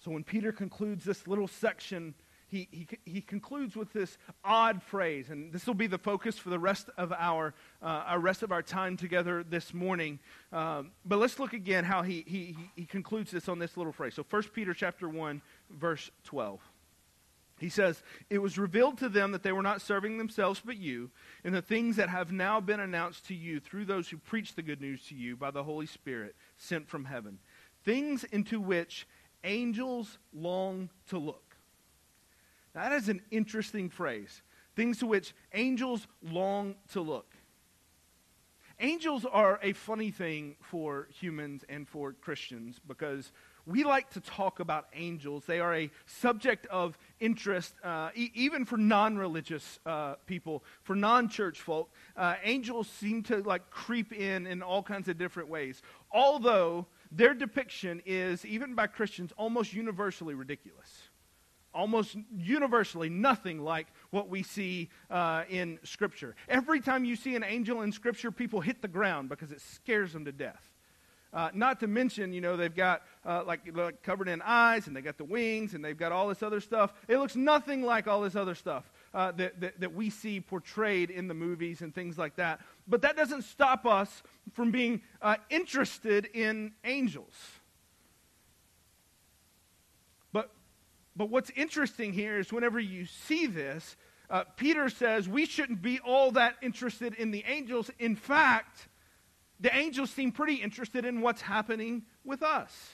So 0.03 0.11
when 0.11 0.25
Peter 0.25 0.51
concludes 0.51 1.05
this 1.05 1.27
little 1.27 1.49
section, 1.49 2.15
he, 2.49 2.69
he, 2.73 2.87
he 3.05 3.21
concludes 3.21 3.77
with 3.77 3.93
this 3.93 4.19
odd 4.45 4.83
phrase, 4.83 5.31
and 5.31 5.53
this 5.53 5.67
will 5.67 5.75
be 5.75 5.87
the 5.87 5.99
focus 5.99 6.37
for 6.37 6.51
the 6.51 6.59
rest 6.59 6.89
of 6.97 7.13
our, 7.13 7.55
uh, 7.83 7.87
our 8.07 8.19
rest 8.19 8.43
of 8.43 8.51
our 8.51 8.63
time 8.63 8.97
together 8.97 9.45
this 9.45 9.73
morning. 9.73 10.19
Um, 10.53 10.91
but 11.05 11.19
let's 11.19 11.39
look 11.39 11.53
again 11.53 11.85
how 11.85 12.03
he, 12.03 12.25
he, 12.27 12.57
he 12.75 12.87
concludes 12.87 13.31
this 13.31 13.49
on 13.49 13.59
this 13.59 13.77
little 13.77 13.93
phrase. 13.93 14.15
So 14.15 14.25
1 14.29 14.43
Peter 14.55 14.75
chapter 14.75 15.09
1, 15.09 15.41
verse 15.71 16.11
12. 16.25 16.61
He 17.61 17.69
says, 17.69 18.03
It 18.31 18.39
was 18.39 18.59
revealed 18.59 18.99
to 18.99 19.09
them 19.09 19.33
that 19.33 19.43
they 19.43 19.53
were 19.53 19.63
not 19.63 19.83
serving 19.83 20.17
themselves 20.17 20.63
but 20.65 20.79
you, 20.79 21.11
in 21.45 21.53
the 21.53 21.63
things 21.63 21.97
that 21.97 22.09
have 22.09 22.33
now 22.33 22.59
been 22.59 22.81
announced 22.81 23.27
to 23.27 23.35
you 23.35 23.61
through 23.61 23.85
those 23.85 24.09
who 24.09 24.17
preach 24.17 24.55
the 24.55 24.63
good 24.63 24.81
news 24.81 25.07
to 25.09 25.15
you 25.15 25.37
by 25.37 25.51
the 25.51 25.63
Holy 25.63 25.87
Spirit 25.87 26.35
sent 26.57 26.89
from 26.89 27.05
heaven. 27.05 27.39
Things 27.85 28.25
into 28.25 28.61
which 28.61 29.07
angels 29.44 30.18
long 30.33 30.90
to 31.09 31.18
look. 31.18 31.57
That 32.74 32.92
is 32.92 33.09
an 33.09 33.22
interesting 33.31 33.90
phrase. 33.90 34.42
Things 34.76 34.98
to 34.98 35.07
which 35.07 35.35
angels 35.53 36.07
long 36.22 36.76
to 36.92 37.00
look. 37.00 37.35
Angels 38.79 39.26
are 39.31 39.61
a 39.62 39.74
funny 39.74 40.11
thing 40.11 40.57
for 40.61 41.09
humans 41.12 41.64
and 41.68 41.87
for 41.87 42.12
Christians 42.14 42.81
because 42.87 43.31
we 43.66 43.85
like 43.85 44.09
to 44.11 44.20
talk 44.20 44.59
about 44.59 44.87
angels. 44.94 45.44
They 45.44 45.61
are 45.61 45.74
a 45.74 45.90
subject 46.07 46.66
of 46.66 46.96
interest, 47.20 47.74
uh, 47.85 48.09
e- 48.14 48.31
even 48.35 48.64
for 48.64 48.79
non-religious 48.79 49.79
uh, 49.85 50.14
people, 50.26 50.64
for 50.83 50.96
non-church 50.96 51.61
folk. 51.61 51.92
Uh, 52.16 52.37
angels 52.42 52.88
seem 52.88 53.22
to 53.24 53.42
like 53.42 53.68
creep 53.70 54.14
in 54.14 54.46
in 54.46 54.62
all 54.62 54.83
kinds 54.83 55.09
of 55.09 55.18
different 55.18 55.50
ways. 55.50 55.83
Although 56.11 56.87
their 57.11 57.35
depiction 57.35 58.03
is, 58.07 58.44
even 58.46 58.75
by 58.75 58.87
Christians, 58.87 59.33
almost 59.37 59.73
universally 59.73 60.35
ridiculous. 60.35 60.88
Almost 61.73 62.16
universally, 62.37 63.09
nothing 63.09 63.62
like 63.62 63.87
what 64.11 64.29
we 64.29 64.42
see 64.42 64.90
uh, 65.09 65.44
in 65.49 65.79
Scripture. 65.85 66.35
Every 66.49 66.81
time 66.81 67.05
you 67.05 67.14
see 67.14 67.37
an 67.37 67.44
angel 67.44 67.83
in 67.83 67.92
Scripture, 67.92 68.31
people 68.31 68.61
hit 68.61 68.83
the 68.83 68.88
ground 68.88 69.29
because 69.29 69.53
it 69.53 69.61
scares 69.61 70.12
them 70.12 70.25
to 70.25 70.33
death. 70.33 70.64
Uh, 71.33 71.49
not 71.55 71.79
to 71.79 71.87
mention, 71.87 72.33
you 72.33 72.40
know, 72.40 72.57
they've 72.57 72.75
got 72.75 73.03
uh, 73.25 73.44
like, 73.46 73.61
like, 73.73 74.03
covered 74.03 74.27
in 74.27 74.42
eyes 74.42 74.88
and 74.88 74.96
they 74.96 75.01
got 75.01 75.16
the 75.16 75.25
wings 75.25 75.75
and 75.75 75.85
they've 75.85 75.96
got 75.96 76.11
all 76.11 76.27
this 76.27 76.42
other 76.42 76.61
stuff. 76.61 76.92
It 77.07 77.18
looks 77.18 77.37
nothing 77.37 77.83
like 77.83 78.09
all 78.09 78.20
this 78.20 78.35
other 78.35 78.57
stuff 78.57 78.90
uh, 79.12 79.33
that, 79.33 79.61
that, 79.61 79.81
that 79.81 79.94
we 79.94 80.11
see 80.11 80.40
portrayed 80.40 81.11
in 81.11 81.29
the 81.29 81.35
movies 81.35 81.81
and 81.81 81.94
things 81.94 82.16
like 82.16 82.37
that. 82.37 82.61
But 82.87 83.03
that 83.03 83.16
doesn't 83.16 83.42
stop 83.42 83.87
us 83.87 84.23
from 84.53 84.70
being 84.70 85.03
uh, 85.20 85.37
interested 85.49 86.27
in 86.27 86.73
angels. 86.85 87.35
But, 90.33 90.51
but 91.16 91.31
what's 91.31 91.51
interesting 91.51 92.12
here 92.12 92.38
is 92.38 92.53
whenever 92.53 92.79
you 92.79 93.07
see 93.07 93.46
this, 93.46 93.96
uh, 94.29 94.44
Peter 94.57 94.88
says 94.88 95.29
we 95.29 95.44
shouldn't 95.44 95.83
be 95.83 95.99
all 96.01 96.31
that 96.33 96.55
interested 96.62 97.14
in 97.14 97.33
the 97.33 97.44
angels. 97.49 97.90
In 97.99 98.14
fact, 98.14 98.88
the 99.59 99.75
angels 99.77 100.11
seem 100.11 100.31
pretty 100.31 100.55
interested 100.55 101.05
in 101.05 101.20
what's 101.20 101.42
happening 101.42 102.03
with 102.25 102.42
us. 102.42 102.90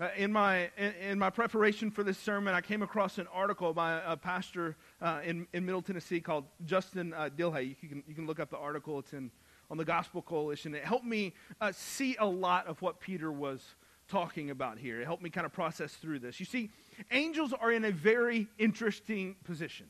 Uh, 0.00 0.10
in, 0.16 0.32
my, 0.32 0.70
in, 0.76 0.92
in, 1.10 1.18
my 1.18 1.28
preparation 1.28 1.90
for 1.90 2.04
this 2.04 2.16
sermon, 2.16 2.54
I 2.54 2.60
came 2.60 2.82
across 2.82 3.18
an 3.18 3.26
article 3.32 3.74
by 3.74 4.00
a 4.06 4.16
pastor 4.16 4.76
uh, 5.02 5.18
in, 5.24 5.48
in 5.52 5.66
Middle 5.66 5.82
Tennessee 5.82 6.20
called 6.20 6.44
Justin 6.64 7.12
uh, 7.12 7.28
Dillehay. 7.36 7.74
You 7.82 7.88
can, 7.88 8.04
you 8.06 8.14
can 8.14 8.24
look 8.24 8.38
up 8.38 8.48
the 8.48 8.58
article, 8.58 9.00
it's 9.00 9.12
in, 9.12 9.32
on 9.72 9.76
the 9.76 9.84
Gospel 9.84 10.22
Coalition. 10.22 10.72
It 10.72 10.84
helped 10.84 11.04
me 11.04 11.34
uh, 11.60 11.72
see 11.74 12.14
a 12.20 12.26
lot 12.26 12.68
of 12.68 12.80
what 12.80 13.00
Peter 13.00 13.32
was 13.32 13.60
talking 14.06 14.50
about 14.50 14.78
here. 14.78 15.00
It 15.00 15.04
helped 15.04 15.22
me 15.22 15.30
kind 15.30 15.44
of 15.44 15.52
process 15.52 15.92
through 15.94 16.20
this. 16.20 16.38
You 16.38 16.46
see, 16.46 16.70
angels 17.10 17.52
are 17.52 17.72
in 17.72 17.84
a 17.84 17.90
very 17.90 18.46
interesting 18.56 19.34
position, 19.42 19.86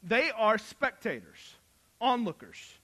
they 0.00 0.30
are 0.30 0.58
spectators, 0.58 1.56
onlookers. 2.00 2.74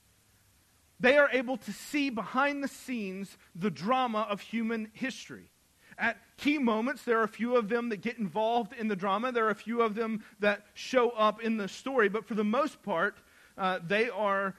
They 0.97 1.17
are 1.17 1.29
able 1.31 1.57
to 1.57 1.73
see 1.73 2.09
behind 2.09 2.63
the 2.63 2.69
scenes 2.69 3.37
the 3.53 3.69
drama 3.69 4.27
of 4.29 4.39
human 4.39 4.91
history. 4.93 5.49
At 5.97 6.17
key 6.37 6.57
moments, 6.57 7.03
there 7.03 7.19
are 7.19 7.23
a 7.23 7.27
few 7.27 7.55
of 7.55 7.69
them 7.69 7.89
that 7.89 8.01
get 8.01 8.17
involved 8.17 8.73
in 8.73 8.87
the 8.87 8.95
drama. 8.95 9.31
There 9.31 9.47
are 9.47 9.51
a 9.51 9.55
few 9.55 9.81
of 9.81 9.95
them 9.95 10.23
that 10.39 10.65
show 10.73 11.09
up 11.11 11.41
in 11.41 11.57
the 11.57 11.67
story. 11.67 12.09
But 12.09 12.25
for 12.25 12.33
the 12.33 12.43
most 12.43 12.83
part, 12.83 13.17
uh, 13.57 13.79
they, 13.85 14.09
are, 14.09 14.55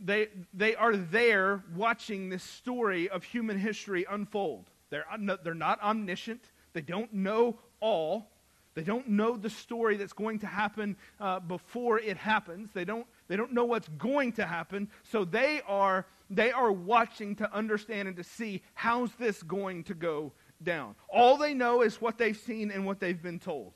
they, 0.00 0.28
they 0.52 0.74
are 0.74 0.96
there 0.96 1.62
watching 1.74 2.28
this 2.28 2.42
story 2.42 3.08
of 3.08 3.24
human 3.24 3.58
history 3.58 4.04
unfold. 4.08 4.66
They're, 4.90 5.06
they're 5.42 5.54
not 5.54 5.82
omniscient, 5.82 6.42
they 6.74 6.82
don't 6.82 7.12
know 7.12 7.58
all. 7.80 8.28
They 8.74 8.82
don't 8.82 9.08
know 9.08 9.36
the 9.36 9.50
story 9.50 9.98
that's 9.98 10.14
going 10.14 10.38
to 10.38 10.46
happen 10.46 10.96
uh, 11.20 11.40
before 11.40 11.98
it 11.98 12.16
happens. 12.16 12.70
They 12.72 12.86
don't, 12.86 13.06
they 13.28 13.36
don't 13.36 13.52
know 13.52 13.66
what's 13.66 13.88
going 13.98 14.32
to 14.34 14.46
happen. 14.46 14.88
So 15.02 15.26
they 15.26 15.60
are, 15.66 16.06
they 16.30 16.52
are 16.52 16.72
watching 16.72 17.36
to 17.36 17.54
understand 17.54 18.08
and 18.08 18.16
to 18.16 18.24
see 18.24 18.62
how's 18.72 19.12
this 19.16 19.42
going 19.42 19.84
to 19.84 19.94
go 19.94 20.32
down. 20.64 20.94
All 21.08 21.36
they 21.36 21.54
know 21.54 21.82
is 21.82 22.00
what 22.00 22.18
they've 22.18 22.36
seen 22.36 22.70
and 22.70 22.86
what 22.86 23.00
they've 23.00 23.20
been 23.20 23.38
told. 23.38 23.72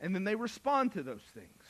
And 0.00 0.14
then 0.14 0.24
they 0.24 0.34
respond 0.34 0.92
to 0.92 1.02
those 1.02 1.22
things. 1.34 1.62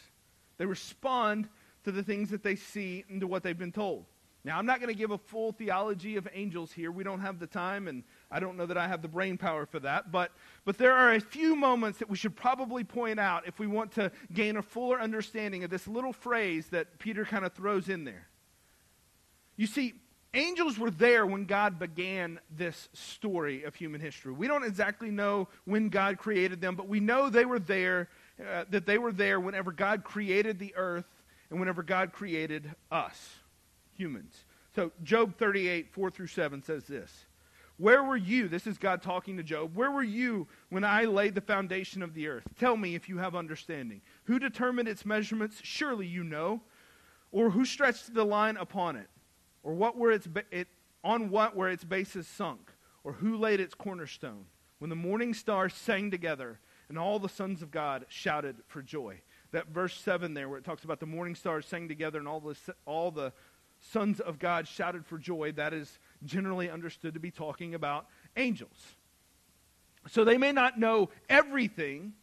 They 0.58 0.66
respond 0.66 1.48
to 1.84 1.92
the 1.92 2.02
things 2.02 2.30
that 2.30 2.42
they 2.42 2.56
see 2.56 3.04
and 3.08 3.20
to 3.20 3.26
what 3.26 3.42
they've 3.42 3.58
been 3.58 3.72
told. 3.72 4.06
Now, 4.44 4.56
I'm 4.56 4.66
not 4.66 4.80
going 4.80 4.92
to 4.92 4.98
give 4.98 5.10
a 5.10 5.18
full 5.18 5.52
theology 5.52 6.16
of 6.16 6.28
angels 6.32 6.72
here. 6.72 6.90
We 6.90 7.04
don't 7.04 7.20
have 7.20 7.38
the 7.38 7.46
time, 7.46 7.88
and 7.88 8.04
I 8.30 8.40
don't 8.40 8.56
know 8.56 8.66
that 8.66 8.78
I 8.78 8.86
have 8.86 9.02
the 9.02 9.08
brain 9.08 9.36
power 9.36 9.66
for 9.66 9.80
that. 9.80 10.12
But, 10.12 10.32
but 10.64 10.78
there 10.78 10.94
are 10.94 11.12
a 11.12 11.20
few 11.20 11.56
moments 11.56 11.98
that 11.98 12.08
we 12.08 12.16
should 12.16 12.36
probably 12.36 12.84
point 12.84 13.18
out 13.18 13.46
if 13.46 13.58
we 13.58 13.66
want 13.66 13.92
to 13.92 14.12
gain 14.32 14.56
a 14.56 14.62
fuller 14.62 15.00
understanding 15.00 15.64
of 15.64 15.70
this 15.70 15.88
little 15.88 16.12
phrase 16.12 16.68
that 16.68 16.98
Peter 16.98 17.24
kind 17.24 17.44
of 17.44 17.52
throws 17.52 17.88
in 17.88 18.04
there. 18.04 18.28
You 19.56 19.66
see, 19.66 19.94
angels 20.34 20.78
were 20.78 20.90
there 20.90 21.26
when 21.26 21.44
God 21.44 21.78
began 21.78 22.38
this 22.50 22.88
story 22.92 23.64
of 23.64 23.74
human 23.74 24.00
history. 24.00 24.32
We 24.32 24.46
don't 24.46 24.64
exactly 24.64 25.10
know 25.10 25.48
when 25.64 25.88
God 25.88 26.18
created 26.18 26.60
them, 26.60 26.76
but 26.76 26.88
we 26.88 27.00
know 27.00 27.30
they 27.30 27.44
were 27.44 27.58
there, 27.58 28.08
uh, 28.40 28.64
that 28.70 28.86
they 28.86 28.98
were 28.98 29.12
there 29.12 29.40
whenever 29.40 29.72
God 29.72 30.04
created 30.04 30.58
the 30.58 30.74
earth 30.76 31.06
and 31.50 31.58
whenever 31.58 31.82
God 31.82 32.12
created 32.12 32.70
us 32.90 33.36
humans. 33.96 34.44
So, 34.74 34.92
Job 35.02 35.36
38, 35.36 35.92
4 35.92 36.10
through 36.10 36.26
7 36.28 36.62
says 36.62 36.84
this 36.84 37.26
Where 37.78 38.02
were 38.02 38.16
you? 38.16 38.48
This 38.48 38.66
is 38.66 38.78
God 38.78 39.02
talking 39.02 39.36
to 39.38 39.42
Job. 39.42 39.74
Where 39.74 39.90
were 39.90 40.02
you 40.02 40.46
when 40.68 40.84
I 40.84 41.04
laid 41.04 41.34
the 41.34 41.40
foundation 41.40 42.02
of 42.02 42.14
the 42.14 42.28
earth? 42.28 42.44
Tell 42.58 42.76
me 42.76 42.94
if 42.94 43.08
you 43.08 43.18
have 43.18 43.34
understanding. 43.34 44.02
Who 44.24 44.38
determined 44.38 44.88
its 44.88 45.06
measurements? 45.06 45.58
Surely 45.62 46.06
you 46.06 46.22
know. 46.22 46.60
Or 47.32 47.50
who 47.50 47.64
stretched 47.64 48.14
the 48.14 48.24
line 48.24 48.56
upon 48.56 48.96
it? 48.96 49.08
Or 49.62 49.74
what 49.74 49.96
were 49.96 50.10
its 50.10 50.26
ba- 50.26 50.44
it, 50.50 50.68
on 51.04 51.30
what 51.30 51.56
were 51.56 51.68
its 51.68 51.84
bases 51.84 52.26
sunk? 52.26 52.72
Or 53.04 53.12
who 53.12 53.36
laid 53.36 53.60
its 53.60 53.74
cornerstone? 53.74 54.46
When 54.78 54.90
the 54.90 54.96
morning 54.96 55.34
stars 55.34 55.74
sang 55.74 56.10
together 56.10 56.58
and 56.88 56.98
all 56.98 57.18
the 57.18 57.28
sons 57.28 57.62
of 57.62 57.70
God 57.70 58.06
shouted 58.08 58.56
for 58.66 58.82
joy. 58.82 59.20
That 59.52 59.68
verse 59.68 59.94
7 59.94 60.34
there, 60.34 60.48
where 60.48 60.58
it 60.58 60.64
talks 60.64 60.84
about 60.84 61.00
the 61.00 61.06
morning 61.06 61.34
stars 61.34 61.66
sang 61.66 61.88
together 61.88 62.18
and 62.18 62.28
all 62.28 62.40
the, 62.40 62.56
all 62.86 63.10
the 63.10 63.32
sons 63.80 64.20
of 64.20 64.38
God 64.38 64.66
shouted 64.66 65.06
for 65.06 65.18
joy, 65.18 65.52
that 65.52 65.72
is 65.72 65.98
generally 66.24 66.70
understood 66.70 67.14
to 67.14 67.20
be 67.20 67.30
talking 67.30 67.74
about 67.74 68.06
angels. 68.36 68.96
So 70.08 70.24
they 70.24 70.38
may 70.38 70.52
not 70.52 70.78
know 70.78 71.10
everything, 71.28 72.14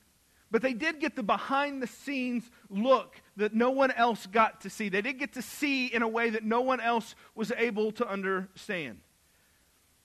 but 0.52 0.62
they 0.62 0.74
did 0.74 1.00
get 1.00 1.16
the 1.16 1.24
behind 1.24 1.82
the 1.82 1.88
scenes 1.88 2.50
look 2.70 3.20
that 3.38 3.54
no 3.54 3.72
one 3.72 3.92
else 3.92 4.26
got 4.26 4.62
to 4.62 4.70
see. 4.70 4.90
They 4.90 5.02
did 5.02 5.20
get 5.20 5.34
to 5.34 5.42
see 5.42 5.88
in 5.88 6.02
a 6.02 6.08
way 6.08 6.30
that 6.30 6.44
no 6.44 6.62
one 6.62 6.80
else 6.80 7.16
was 7.34 7.52
able 7.58 7.92
to 7.94 8.08
understand. 8.08 9.00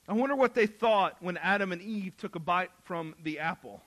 I 0.08 0.14
wonder 0.14 0.34
what 0.34 0.54
they 0.54 0.66
thought 0.66 1.16
when 1.20 1.36
Adam 1.36 1.72
and 1.72 1.80
Eve 1.80 2.16
took 2.16 2.34
a 2.34 2.40
bite 2.40 2.70
from 2.82 3.14
the 3.22 3.38
apple, 3.38 3.82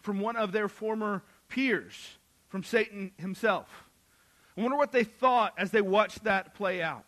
from 0.00 0.20
one 0.20 0.36
of 0.36 0.52
their 0.52 0.68
former 0.68 1.22
peers, 1.48 2.16
from 2.48 2.62
Satan 2.62 3.12
himself. 3.18 3.68
I 4.56 4.62
wonder 4.62 4.76
what 4.76 4.92
they 4.92 5.04
thought 5.04 5.52
as 5.58 5.70
they 5.70 5.82
watched 5.82 6.24
that 6.24 6.54
play 6.54 6.82
out. 6.82 7.04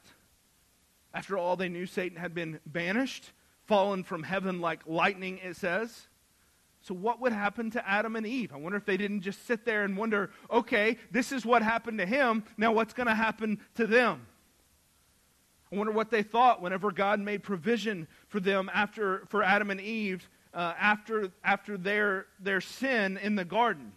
After 1.14 1.38
all, 1.38 1.56
they 1.56 1.68
knew 1.68 1.86
Satan 1.86 2.18
had 2.18 2.34
been 2.34 2.60
banished, 2.66 3.32
fallen 3.66 4.02
from 4.02 4.22
heaven 4.22 4.60
like 4.60 4.80
lightning, 4.86 5.38
it 5.38 5.56
says. 5.56 6.08
So, 6.82 6.94
what 6.94 7.20
would 7.20 7.32
happen 7.32 7.70
to 7.72 7.88
Adam 7.88 8.16
and 8.16 8.26
Eve? 8.26 8.52
I 8.52 8.56
wonder 8.56 8.76
if 8.76 8.84
they 8.84 8.96
didn't 8.96 9.20
just 9.20 9.46
sit 9.46 9.64
there 9.64 9.84
and 9.84 9.96
wonder, 9.96 10.30
okay, 10.50 10.98
this 11.12 11.30
is 11.30 11.46
what 11.46 11.62
happened 11.62 11.98
to 11.98 12.06
him. 12.06 12.44
Now, 12.56 12.72
what's 12.72 12.92
going 12.92 13.06
to 13.06 13.14
happen 13.14 13.60
to 13.76 13.86
them? 13.86 14.26
I 15.72 15.76
wonder 15.76 15.92
what 15.92 16.10
they 16.10 16.22
thought 16.22 16.60
whenever 16.60 16.90
God 16.90 17.20
made 17.20 17.44
provision 17.44 18.08
for 18.28 18.40
them 18.40 18.68
after, 18.74 19.24
for 19.28 19.42
Adam 19.42 19.70
and 19.70 19.80
Eve 19.80 20.28
uh, 20.52 20.74
after, 20.78 21.30
after 21.42 21.78
their, 21.78 22.26
their 22.40 22.60
sin 22.60 23.16
in 23.16 23.36
the 23.36 23.44
garden. 23.44 23.92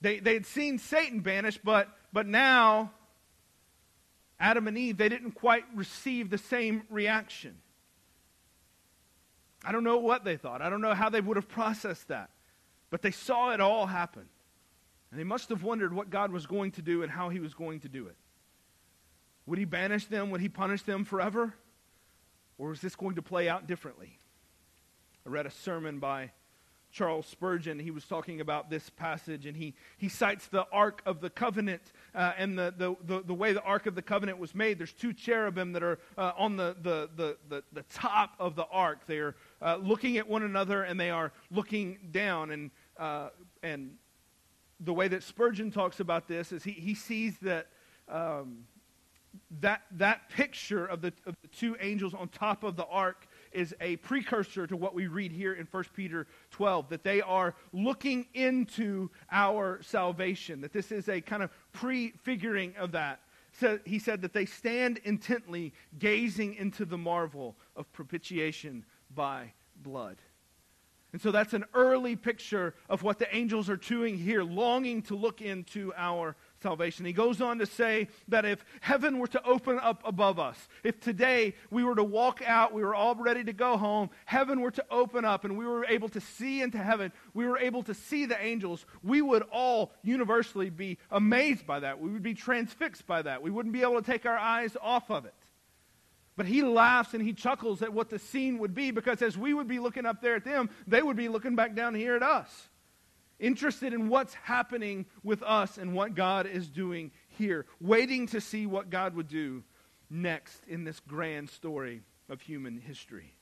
They, 0.00 0.20
they 0.20 0.34
had 0.34 0.46
seen 0.46 0.78
Satan 0.78 1.20
banished, 1.20 1.60
but, 1.64 1.88
but 2.12 2.26
now 2.26 2.92
Adam 4.38 4.68
and 4.68 4.76
Eve, 4.76 4.98
they 4.98 5.08
didn't 5.08 5.32
quite 5.32 5.64
receive 5.74 6.28
the 6.28 6.38
same 6.38 6.82
reaction. 6.90 7.56
I 9.64 9.72
don't 9.72 9.84
know 9.84 9.98
what 9.98 10.24
they 10.24 10.36
thought. 10.36 10.62
I 10.62 10.68
don't 10.68 10.80
know 10.80 10.94
how 10.94 11.08
they 11.08 11.20
would 11.20 11.36
have 11.36 11.48
processed 11.48 12.08
that. 12.08 12.30
But 12.90 13.02
they 13.02 13.10
saw 13.10 13.52
it 13.52 13.60
all 13.60 13.86
happen. 13.86 14.24
And 15.10 15.18
they 15.18 15.24
must 15.24 15.48
have 15.48 15.62
wondered 15.62 15.94
what 15.94 16.10
God 16.10 16.30
was 16.32 16.46
going 16.46 16.72
to 16.72 16.82
do 16.82 17.02
and 17.02 17.10
how 17.10 17.28
he 17.28 17.40
was 17.40 17.54
going 17.54 17.80
to 17.80 17.88
do 17.88 18.06
it. 18.06 18.16
Would 19.46 19.58
he 19.58 19.64
banish 19.64 20.06
them? 20.06 20.30
Would 20.30 20.40
he 20.40 20.48
punish 20.48 20.82
them 20.82 21.04
forever? 21.04 21.54
Or 22.58 22.72
is 22.72 22.80
this 22.80 22.96
going 22.96 23.16
to 23.16 23.22
play 23.22 23.48
out 23.48 23.66
differently? 23.66 24.18
I 25.26 25.30
read 25.30 25.46
a 25.46 25.50
sermon 25.50 25.98
by 25.98 26.32
Charles 26.94 27.26
Spurgeon. 27.26 27.80
He 27.80 27.90
was 27.90 28.04
talking 28.04 28.40
about 28.40 28.70
this 28.70 28.88
passage, 28.88 29.46
and 29.46 29.56
he, 29.56 29.74
he 29.98 30.08
cites 30.08 30.46
the 30.46 30.64
Ark 30.72 31.02
of 31.04 31.20
the 31.20 31.28
Covenant 31.28 31.82
uh, 32.14 32.34
and 32.38 32.56
the, 32.56 32.72
the, 32.78 32.94
the, 33.04 33.22
the, 33.24 33.34
way 33.34 33.52
the 33.52 33.62
Ark 33.62 33.86
of 33.86 33.96
the 33.96 34.02
Covenant 34.02 34.38
was 34.38 34.54
made. 34.54 34.78
There's 34.78 34.92
two 34.92 35.12
cherubim 35.12 35.72
that 35.72 35.82
are 35.82 35.98
uh, 36.16 36.32
on 36.38 36.56
the, 36.56 36.76
the, 36.82 37.10
the, 37.16 37.36
the, 37.48 37.64
the, 37.72 37.82
top 37.92 38.36
of 38.38 38.54
the 38.54 38.66
Ark. 38.70 39.00
They 39.08 39.18
are 39.18 39.34
uh, 39.60 39.76
looking 39.82 40.18
at 40.18 40.28
one 40.28 40.44
another, 40.44 40.84
and 40.84 40.98
they 40.98 41.10
are 41.10 41.32
looking 41.50 41.98
down. 42.12 42.52
And, 42.52 42.70
uh, 42.96 43.30
and 43.64 43.96
the 44.78 44.94
way 44.94 45.08
that 45.08 45.24
Spurgeon 45.24 45.72
talks 45.72 45.98
about 45.98 46.28
this 46.28 46.52
is 46.52 46.62
he, 46.62 46.72
he 46.72 46.94
sees 46.94 47.36
that. 47.38 47.66
Um, 48.08 48.66
that, 49.60 49.82
that 49.90 50.28
picture 50.28 50.86
of 50.86 51.00
the, 51.00 51.12
of 51.26 51.34
the 51.42 51.48
two 51.48 51.76
angels 51.80 52.14
on 52.14 52.28
top 52.28 52.62
of 52.62 52.76
the 52.76 52.86
ark 52.86 53.26
is 53.54 53.74
a 53.80 53.96
precursor 53.96 54.66
to 54.66 54.76
what 54.76 54.94
we 54.94 55.06
read 55.06 55.32
here 55.32 55.54
in 55.54 55.66
1 55.70 55.84
Peter 55.94 56.26
12, 56.50 56.88
that 56.88 57.04
they 57.04 57.20
are 57.20 57.54
looking 57.72 58.26
into 58.34 59.10
our 59.30 59.80
salvation, 59.82 60.60
that 60.60 60.72
this 60.72 60.92
is 60.92 61.08
a 61.08 61.20
kind 61.20 61.42
of 61.42 61.50
prefiguring 61.72 62.74
of 62.76 62.92
that. 62.92 63.20
So 63.52 63.78
he 63.84 63.98
said 63.98 64.22
that 64.22 64.32
they 64.32 64.46
stand 64.46 64.98
intently 65.04 65.72
gazing 65.98 66.54
into 66.54 66.84
the 66.84 66.98
marvel 66.98 67.56
of 67.76 67.90
propitiation 67.92 68.84
by 69.14 69.52
blood. 69.76 70.16
And 71.12 71.22
so 71.22 71.30
that's 71.30 71.54
an 71.54 71.64
early 71.74 72.16
picture 72.16 72.74
of 72.88 73.04
what 73.04 73.20
the 73.20 73.32
angels 73.32 73.70
are 73.70 73.76
doing 73.76 74.18
here, 74.18 74.42
longing 74.42 75.02
to 75.02 75.14
look 75.14 75.40
into 75.40 75.92
our 75.96 76.34
salvation. 76.64 77.04
He 77.04 77.12
goes 77.12 77.42
on 77.42 77.58
to 77.58 77.66
say 77.66 78.08
that 78.28 78.46
if 78.46 78.64
heaven 78.80 79.18
were 79.18 79.26
to 79.28 79.46
open 79.46 79.78
up 79.80 80.00
above 80.04 80.38
us, 80.38 80.56
if 80.82 80.98
today 80.98 81.54
we 81.70 81.84
were 81.84 81.94
to 81.94 82.02
walk 82.02 82.40
out, 82.44 82.72
we 82.72 82.82
were 82.82 82.94
all 82.94 83.14
ready 83.14 83.44
to 83.44 83.52
go 83.52 83.76
home, 83.76 84.08
heaven 84.24 84.62
were 84.62 84.70
to 84.70 84.84
open 84.90 85.26
up 85.26 85.44
and 85.44 85.58
we 85.58 85.66
were 85.66 85.84
able 85.84 86.08
to 86.08 86.22
see 86.22 86.62
into 86.62 86.78
heaven, 86.78 87.12
we 87.34 87.46
were 87.46 87.58
able 87.58 87.82
to 87.82 87.92
see 87.92 88.24
the 88.24 88.42
angels, 88.42 88.86
we 89.02 89.20
would 89.20 89.42
all 89.52 89.92
universally 90.02 90.70
be 90.70 90.96
amazed 91.10 91.66
by 91.66 91.80
that. 91.80 92.00
We 92.00 92.10
would 92.10 92.22
be 92.22 92.34
transfixed 92.34 93.06
by 93.06 93.20
that. 93.20 93.42
We 93.42 93.50
wouldn't 93.50 93.74
be 93.74 93.82
able 93.82 94.00
to 94.00 94.10
take 94.10 94.24
our 94.24 94.38
eyes 94.38 94.74
off 94.80 95.10
of 95.10 95.26
it. 95.26 95.34
But 96.34 96.46
he 96.46 96.62
laughs 96.62 97.12
and 97.12 97.22
he 97.22 97.34
chuckles 97.34 97.82
at 97.82 97.92
what 97.92 98.08
the 98.08 98.18
scene 98.18 98.58
would 98.58 98.74
be 98.74 98.90
because 98.90 99.20
as 99.20 99.36
we 99.36 99.52
would 99.52 99.68
be 99.68 99.78
looking 99.78 100.06
up 100.06 100.22
there 100.22 100.36
at 100.36 100.44
them, 100.44 100.70
they 100.86 101.02
would 101.02 101.16
be 101.16 101.28
looking 101.28 101.56
back 101.56 101.74
down 101.74 101.94
here 101.94 102.16
at 102.16 102.22
us 102.22 102.68
interested 103.38 103.92
in 103.92 104.08
what's 104.08 104.34
happening 104.34 105.06
with 105.22 105.42
us 105.42 105.78
and 105.78 105.94
what 105.94 106.14
God 106.14 106.46
is 106.46 106.68
doing 106.68 107.10
here, 107.28 107.66
waiting 107.80 108.26
to 108.28 108.40
see 108.40 108.66
what 108.66 108.90
God 108.90 109.14
would 109.14 109.28
do 109.28 109.62
next 110.10 110.62
in 110.66 110.84
this 110.84 111.00
grand 111.00 111.50
story 111.50 112.02
of 112.28 112.40
human 112.40 112.78
history. 112.78 113.34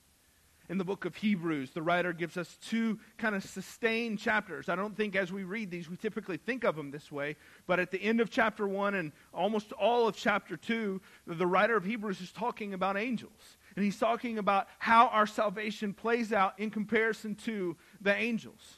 In 0.69 0.77
the 0.77 0.85
book 0.85 1.03
of 1.03 1.15
Hebrews, 1.15 1.71
the 1.71 1.81
writer 1.81 2.13
gives 2.13 2.37
us 2.37 2.57
two 2.61 2.97
kind 3.17 3.35
of 3.35 3.43
sustained 3.43 4.17
chapters. 4.17 4.69
I 4.69 4.75
don't 4.75 4.95
think 4.95 5.15
as 5.15 5.31
we 5.31 5.43
read 5.43 5.69
these, 5.69 5.89
we 5.89 5.97
typically 5.97 6.37
think 6.37 6.63
of 6.63 6.75
them 6.75 6.89
this 6.89 7.11
way, 7.11 7.35
but 7.67 7.79
at 7.79 7.91
the 7.91 8.01
end 8.01 8.21
of 8.21 8.29
chapter 8.29 8.65
1 8.65 8.95
and 8.95 9.11
almost 9.33 9.73
all 9.73 10.07
of 10.07 10.15
chapter 10.15 10.55
2, 10.55 11.01
the 11.27 11.45
writer 11.45 11.75
of 11.75 11.83
Hebrews 11.83 12.21
is 12.21 12.31
talking 12.31 12.73
about 12.73 12.97
angels. 12.97 13.57
And 13.75 13.83
he's 13.83 13.99
talking 13.99 14.37
about 14.37 14.67
how 14.79 15.07
our 15.07 15.27
salvation 15.27 15.93
plays 15.93 16.31
out 16.31 16.57
in 16.57 16.69
comparison 16.69 17.35
to 17.43 17.75
the 17.99 18.15
angels. 18.15 18.77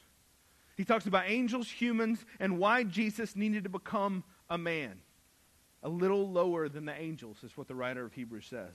He 0.76 0.84
talks 0.84 1.06
about 1.06 1.24
angels, 1.26 1.70
humans, 1.70 2.24
and 2.38 2.58
why 2.58 2.84
Jesus 2.84 3.34
needed 3.34 3.64
to 3.64 3.70
become 3.70 4.24
a 4.50 4.58
man. 4.58 5.00
A 5.82 5.88
little 5.88 6.30
lower 6.30 6.68
than 6.68 6.84
the 6.84 6.94
angels, 6.94 7.38
is 7.42 7.56
what 7.56 7.66
the 7.66 7.74
writer 7.74 8.04
of 8.04 8.12
Hebrews 8.12 8.46
says. 8.46 8.74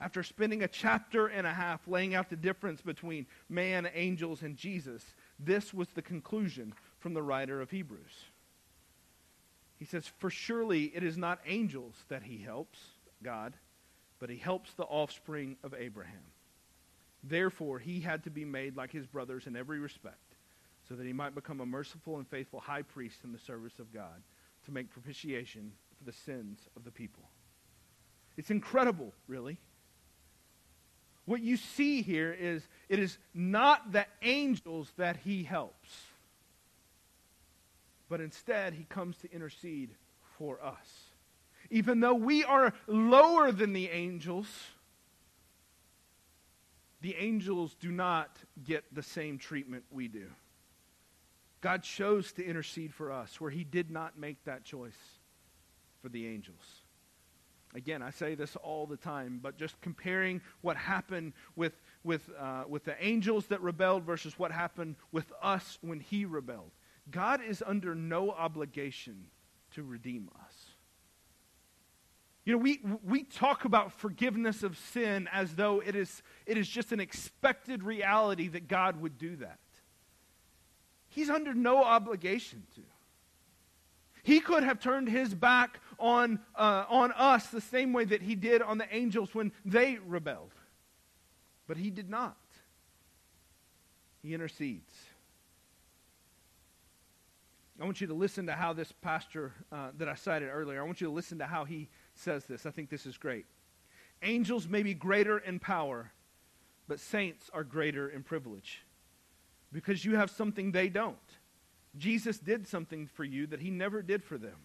After 0.00 0.22
spending 0.22 0.62
a 0.62 0.68
chapter 0.68 1.26
and 1.26 1.46
a 1.46 1.52
half 1.52 1.86
laying 1.86 2.14
out 2.14 2.30
the 2.30 2.36
difference 2.36 2.80
between 2.80 3.26
man, 3.48 3.88
angels, 3.94 4.42
and 4.42 4.56
Jesus, 4.56 5.04
this 5.38 5.72
was 5.72 5.88
the 5.88 6.02
conclusion 6.02 6.74
from 6.98 7.14
the 7.14 7.22
writer 7.22 7.60
of 7.60 7.70
Hebrews. 7.70 8.24
He 9.78 9.84
says, 9.84 10.10
For 10.18 10.30
surely 10.30 10.84
it 10.94 11.02
is 11.02 11.18
not 11.18 11.40
angels 11.46 11.94
that 12.08 12.22
he 12.22 12.38
helps, 12.38 12.78
God, 13.22 13.54
but 14.18 14.30
he 14.30 14.38
helps 14.38 14.72
the 14.74 14.84
offspring 14.84 15.56
of 15.62 15.74
Abraham. 15.76 16.32
Therefore, 17.22 17.78
he 17.78 18.00
had 18.00 18.24
to 18.24 18.30
be 18.30 18.44
made 18.44 18.76
like 18.76 18.90
his 18.90 19.06
brothers 19.06 19.46
in 19.46 19.56
every 19.56 19.78
respect 19.78 20.31
so 20.88 20.94
that 20.94 21.06
he 21.06 21.12
might 21.12 21.34
become 21.34 21.60
a 21.60 21.66
merciful 21.66 22.16
and 22.16 22.26
faithful 22.26 22.60
high 22.60 22.82
priest 22.82 23.20
in 23.24 23.32
the 23.32 23.38
service 23.38 23.78
of 23.78 23.92
God 23.92 24.22
to 24.64 24.72
make 24.72 24.90
propitiation 24.90 25.72
for 25.96 26.04
the 26.04 26.12
sins 26.12 26.68
of 26.76 26.84
the 26.84 26.90
people. 26.90 27.22
It's 28.36 28.50
incredible, 28.50 29.12
really. 29.26 29.58
What 31.24 31.40
you 31.40 31.56
see 31.56 32.02
here 32.02 32.32
is 32.32 32.66
it 32.88 32.98
is 32.98 33.18
not 33.32 33.92
the 33.92 34.06
angels 34.22 34.90
that 34.96 35.18
he 35.18 35.44
helps, 35.44 35.90
but 38.08 38.20
instead 38.20 38.74
he 38.74 38.84
comes 38.84 39.16
to 39.18 39.32
intercede 39.32 39.90
for 40.38 40.62
us. 40.62 41.04
Even 41.70 42.00
though 42.00 42.14
we 42.14 42.44
are 42.44 42.74
lower 42.86 43.52
than 43.52 43.72
the 43.72 43.88
angels, 43.88 44.46
the 47.00 47.14
angels 47.16 47.76
do 47.80 47.90
not 47.90 48.36
get 48.64 48.84
the 48.92 49.02
same 49.02 49.38
treatment 49.38 49.84
we 49.90 50.08
do. 50.08 50.26
God 51.62 51.84
chose 51.84 52.32
to 52.32 52.44
intercede 52.44 52.92
for 52.92 53.10
us 53.10 53.40
where 53.40 53.50
he 53.50 53.64
did 53.64 53.90
not 53.90 54.18
make 54.18 54.44
that 54.44 54.64
choice 54.64 54.98
for 56.02 56.08
the 56.08 56.26
angels. 56.26 56.82
Again, 57.74 58.02
I 58.02 58.10
say 58.10 58.34
this 58.34 58.56
all 58.56 58.84
the 58.84 58.98
time, 58.98 59.38
but 59.42 59.56
just 59.56 59.80
comparing 59.80 60.42
what 60.60 60.76
happened 60.76 61.32
with, 61.56 61.72
with, 62.04 62.28
uh, 62.38 62.64
with 62.68 62.84
the 62.84 63.02
angels 63.02 63.46
that 63.46 63.62
rebelled 63.62 64.02
versus 64.02 64.38
what 64.38 64.52
happened 64.52 64.96
with 65.10 65.32
us 65.40 65.78
when 65.80 66.00
he 66.00 66.26
rebelled. 66.26 66.72
God 67.10 67.40
is 67.42 67.62
under 67.66 67.94
no 67.94 68.30
obligation 68.30 69.24
to 69.74 69.82
redeem 69.82 70.28
us. 70.44 70.54
You 72.44 72.52
know, 72.52 72.58
we, 72.58 72.80
we 73.04 73.22
talk 73.22 73.64
about 73.64 73.92
forgiveness 73.92 74.64
of 74.64 74.76
sin 74.76 75.28
as 75.32 75.54
though 75.54 75.80
it 75.80 75.94
is, 75.94 76.22
it 76.44 76.58
is 76.58 76.68
just 76.68 76.90
an 76.90 76.98
expected 76.98 77.84
reality 77.84 78.48
that 78.48 78.66
God 78.66 79.00
would 79.00 79.16
do 79.16 79.36
that. 79.36 79.60
He's 81.12 81.28
under 81.28 81.52
no 81.52 81.84
obligation 81.84 82.62
to. 82.74 82.80
He 84.22 84.40
could 84.40 84.62
have 84.62 84.80
turned 84.80 85.08
his 85.08 85.34
back 85.34 85.78
on, 85.98 86.40
uh, 86.54 86.86
on 86.88 87.12
us 87.12 87.48
the 87.48 87.60
same 87.60 87.92
way 87.92 88.06
that 88.06 88.22
he 88.22 88.34
did 88.34 88.62
on 88.62 88.78
the 88.78 88.86
angels 88.94 89.34
when 89.34 89.52
they 89.64 89.98
rebelled. 90.06 90.54
But 91.66 91.76
he 91.76 91.90
did 91.90 92.08
not. 92.08 92.38
He 94.22 94.32
intercedes. 94.32 94.92
I 97.78 97.84
want 97.84 98.00
you 98.00 98.06
to 98.06 98.14
listen 98.14 98.46
to 98.46 98.52
how 98.52 98.72
this 98.72 98.90
pastor 98.90 99.52
uh, 99.70 99.90
that 99.98 100.08
I 100.08 100.14
cited 100.14 100.48
earlier, 100.50 100.80
I 100.80 100.86
want 100.86 101.02
you 101.02 101.08
to 101.08 101.12
listen 101.12 101.38
to 101.40 101.46
how 101.46 101.64
he 101.64 101.90
says 102.14 102.46
this. 102.46 102.64
I 102.64 102.70
think 102.70 102.88
this 102.88 103.04
is 103.04 103.18
great. 103.18 103.44
Angels 104.22 104.66
may 104.66 104.82
be 104.82 104.94
greater 104.94 105.38
in 105.38 105.58
power, 105.58 106.10
but 106.88 107.00
saints 107.00 107.50
are 107.52 107.64
greater 107.64 108.08
in 108.08 108.22
privilege 108.22 108.82
because 109.72 110.04
you 110.04 110.16
have 110.16 110.30
something 110.30 110.72
they 110.72 110.88
don't. 110.88 111.16
Jesus 111.96 112.38
did 112.38 112.66
something 112.66 113.06
for 113.06 113.24
you 113.24 113.46
that 113.48 113.60
he 113.60 113.70
never 113.70 114.02
did 114.02 114.22
for 114.22 114.38
them. 114.38 114.56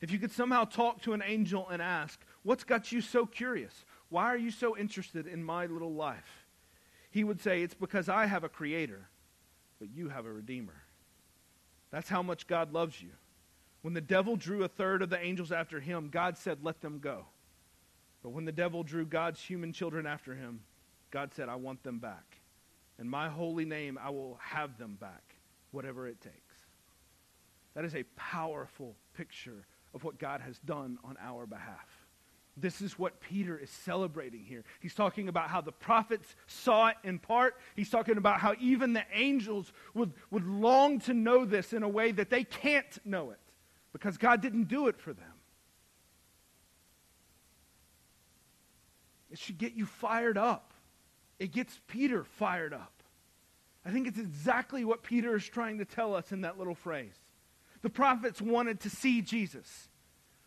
If 0.00 0.10
you 0.10 0.18
could 0.18 0.32
somehow 0.32 0.64
talk 0.64 1.02
to 1.02 1.12
an 1.12 1.22
angel 1.24 1.68
and 1.68 1.80
ask, 1.80 2.20
What's 2.42 2.64
got 2.64 2.90
you 2.90 3.00
so 3.00 3.24
curious? 3.24 3.84
Why 4.08 4.24
are 4.24 4.36
you 4.36 4.50
so 4.50 4.76
interested 4.76 5.26
in 5.26 5.44
my 5.44 5.66
little 5.66 5.94
life? 5.94 6.46
He 7.10 7.24
would 7.24 7.40
say, 7.40 7.62
It's 7.62 7.74
because 7.74 8.08
I 8.08 8.26
have 8.26 8.42
a 8.42 8.48
creator, 8.48 9.08
but 9.78 9.90
you 9.94 10.08
have 10.08 10.26
a 10.26 10.32
redeemer. 10.32 10.82
That's 11.90 12.08
how 12.08 12.22
much 12.22 12.46
God 12.46 12.72
loves 12.72 13.00
you. 13.00 13.10
When 13.82 13.94
the 13.94 14.00
devil 14.00 14.36
drew 14.36 14.64
a 14.64 14.68
third 14.68 15.02
of 15.02 15.10
the 15.10 15.22
angels 15.22 15.52
after 15.52 15.78
him, 15.78 16.08
God 16.10 16.36
said, 16.36 16.58
Let 16.62 16.80
them 16.80 16.98
go. 16.98 17.26
But 18.22 18.30
when 18.30 18.44
the 18.44 18.52
devil 18.52 18.82
drew 18.82 19.06
God's 19.06 19.40
human 19.40 19.72
children 19.72 20.06
after 20.06 20.34
him, 20.34 20.60
God 21.10 21.32
said, 21.32 21.48
I 21.48 21.56
want 21.56 21.82
them 21.82 21.98
back. 21.98 22.38
In 22.98 23.08
my 23.08 23.28
holy 23.28 23.64
name, 23.64 23.98
I 24.00 24.10
will 24.10 24.38
have 24.40 24.78
them 24.78 24.96
back, 25.00 25.34
whatever 25.70 26.06
it 26.06 26.20
takes. 26.20 26.36
That 27.74 27.84
is 27.84 27.94
a 27.94 28.04
powerful 28.16 28.96
picture 29.14 29.66
of 29.94 30.04
what 30.04 30.18
God 30.18 30.40
has 30.40 30.58
done 30.58 30.98
on 31.04 31.16
our 31.20 31.46
behalf. 31.46 31.88
This 32.56 32.82
is 32.82 32.98
what 32.98 33.20
Peter 33.20 33.56
is 33.56 33.70
celebrating 33.70 34.44
here. 34.44 34.62
He's 34.80 34.94
talking 34.94 35.28
about 35.28 35.48
how 35.48 35.62
the 35.62 35.72
prophets 35.72 36.34
saw 36.46 36.88
it 36.88 36.96
in 37.02 37.18
part. 37.18 37.56
He's 37.74 37.88
talking 37.88 38.18
about 38.18 38.40
how 38.40 38.54
even 38.60 38.92
the 38.92 39.04
angels 39.14 39.72
would, 39.94 40.12
would 40.30 40.46
long 40.46 41.00
to 41.00 41.14
know 41.14 41.46
this 41.46 41.72
in 41.72 41.82
a 41.82 41.88
way 41.88 42.12
that 42.12 42.28
they 42.28 42.44
can't 42.44 42.98
know 43.06 43.30
it 43.30 43.40
because 43.94 44.18
God 44.18 44.42
didn't 44.42 44.64
do 44.64 44.88
it 44.88 45.00
for 45.00 45.14
them. 45.14 45.32
It 49.30 49.38
should 49.38 49.56
get 49.56 49.72
you 49.72 49.86
fired 49.86 50.36
up. 50.36 50.71
It 51.42 51.50
gets 51.50 51.80
Peter 51.88 52.22
fired 52.22 52.72
up. 52.72 53.02
I 53.84 53.90
think 53.90 54.06
it's 54.06 54.20
exactly 54.20 54.84
what 54.84 55.02
Peter 55.02 55.34
is 55.34 55.44
trying 55.44 55.78
to 55.78 55.84
tell 55.84 56.14
us 56.14 56.30
in 56.30 56.42
that 56.42 56.56
little 56.56 56.76
phrase. 56.76 57.16
The 57.82 57.90
prophets 57.90 58.40
wanted 58.40 58.78
to 58.82 58.90
see 58.90 59.22
Jesus. 59.22 59.88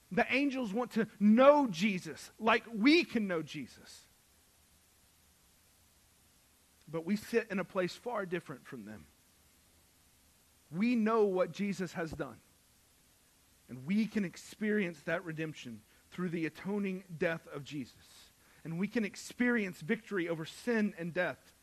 The 0.09 0.25
angels 0.33 0.71
want 0.71 0.91
to 0.91 1.07
know 1.19 1.67
Jesus 1.69 2.31
like 2.39 2.63
we 2.73 3.03
can 3.03 3.27
know 3.27 3.41
Jesus. 3.41 4.05
But 6.89 7.05
we 7.05 7.17
sit 7.17 7.47
in 7.51 7.59
a 7.59 7.65
place 7.65 7.93
far 7.93 8.25
different 8.25 8.65
from 8.65 8.85
them. 8.85 9.03
We 10.71 10.95
know 10.95 11.25
what 11.25 11.51
Jesus 11.51 11.91
has 11.91 12.11
done. 12.11 12.37
And 13.67 13.85
we 13.85 14.05
can 14.05 14.23
experience 14.23 14.99
that 15.03 15.25
redemption 15.25 15.81
through 16.11 16.29
the 16.29 16.45
atoning 16.45 17.03
death 17.17 17.45
of 17.53 17.65
Jesus. 17.65 18.24
And 18.65 18.77
we 18.77 18.89
can 18.89 19.05
experience 19.05 19.79
victory 19.79 20.27
over 20.27 20.43
sin 20.43 20.93
and 20.97 21.13
death 21.13 21.53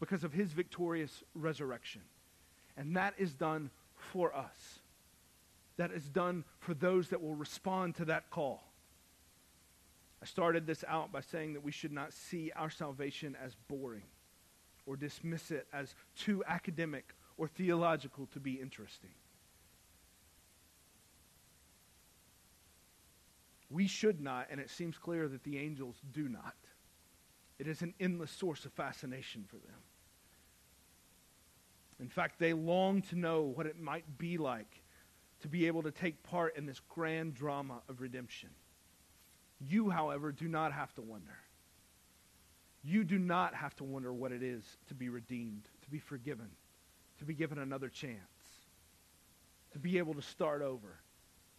because 0.00 0.24
of 0.24 0.32
his 0.32 0.52
victorious 0.52 1.22
resurrection. 1.34 2.00
And 2.76 2.96
that 2.96 3.14
is 3.18 3.34
done 3.34 3.70
for 3.94 4.34
us 4.34 4.80
that 5.76 5.90
is 5.90 6.08
done 6.08 6.44
for 6.58 6.74
those 6.74 7.08
that 7.08 7.22
will 7.22 7.34
respond 7.34 7.96
to 7.96 8.04
that 8.06 8.30
call. 8.30 8.62
I 10.22 10.26
started 10.26 10.66
this 10.66 10.84
out 10.86 11.10
by 11.10 11.20
saying 11.20 11.54
that 11.54 11.64
we 11.64 11.72
should 11.72 11.92
not 11.92 12.12
see 12.12 12.52
our 12.54 12.70
salvation 12.70 13.36
as 13.42 13.56
boring 13.68 14.04
or 14.86 14.96
dismiss 14.96 15.50
it 15.50 15.66
as 15.72 15.94
too 16.16 16.44
academic 16.46 17.14
or 17.36 17.48
theological 17.48 18.26
to 18.26 18.38
be 18.38 18.52
interesting. 18.52 19.10
We 23.72 23.86
should 23.86 24.20
not, 24.20 24.48
and 24.50 24.60
it 24.60 24.70
seems 24.70 24.98
clear 24.98 25.28
that 25.28 25.44
the 25.44 25.58
angels 25.58 25.96
do 26.12 26.28
not. 26.28 26.54
It 27.58 27.66
is 27.66 27.80
an 27.80 27.94
endless 27.98 28.30
source 28.30 28.66
of 28.66 28.72
fascination 28.72 29.44
for 29.48 29.56
them. 29.56 29.80
In 31.98 32.08
fact, 32.08 32.38
they 32.38 32.52
long 32.52 33.00
to 33.02 33.16
know 33.16 33.42
what 33.42 33.66
it 33.66 33.80
might 33.80 34.18
be 34.18 34.36
like 34.36 34.82
to 35.40 35.48
be 35.48 35.66
able 35.66 35.82
to 35.84 35.90
take 35.90 36.22
part 36.22 36.56
in 36.56 36.66
this 36.66 36.80
grand 36.88 37.34
drama 37.34 37.80
of 37.88 38.00
redemption. 38.00 38.50
You, 39.60 39.88
however, 39.88 40.32
do 40.32 40.48
not 40.48 40.72
have 40.72 40.92
to 40.94 41.00
wonder. 41.00 41.38
You 42.84 43.04
do 43.04 43.18
not 43.18 43.54
have 43.54 43.74
to 43.76 43.84
wonder 43.84 44.12
what 44.12 44.32
it 44.32 44.42
is 44.42 44.64
to 44.88 44.94
be 44.94 45.08
redeemed, 45.08 45.68
to 45.82 45.90
be 45.90 45.98
forgiven, 45.98 46.50
to 47.20 47.24
be 47.24 47.34
given 47.34 47.58
another 47.58 47.88
chance, 47.88 48.18
to 49.72 49.78
be 49.78 49.98
able 49.98 50.14
to 50.14 50.22
start 50.22 50.60
over, 50.62 50.98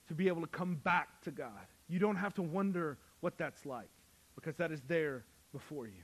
to 0.10 0.14
be 0.14 0.28
able 0.28 0.42
to 0.42 0.48
come 0.48 0.76
back 0.76 1.22
to 1.22 1.32
God. 1.32 1.68
You 1.88 2.00
don't 2.00 2.16
have 2.16 2.34
to 2.36 2.42
wonder 2.42 2.98
what 3.20 3.38
that's 3.38 3.66
like 3.66 3.90
because 4.36 4.56
that 4.58 4.72
is 4.72 4.82
there 4.88 5.26
before 5.52 5.86
you. 5.86 6.04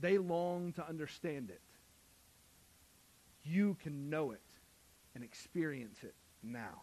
They 0.00 0.18
long 0.18 0.72
to 0.74 0.88
understand 0.88 1.50
it. 1.50 1.60
You 3.44 3.76
can 3.82 4.10
know 4.10 4.32
it 4.32 4.40
and 5.14 5.22
experience 5.22 5.98
it 6.02 6.14
now. 6.42 6.82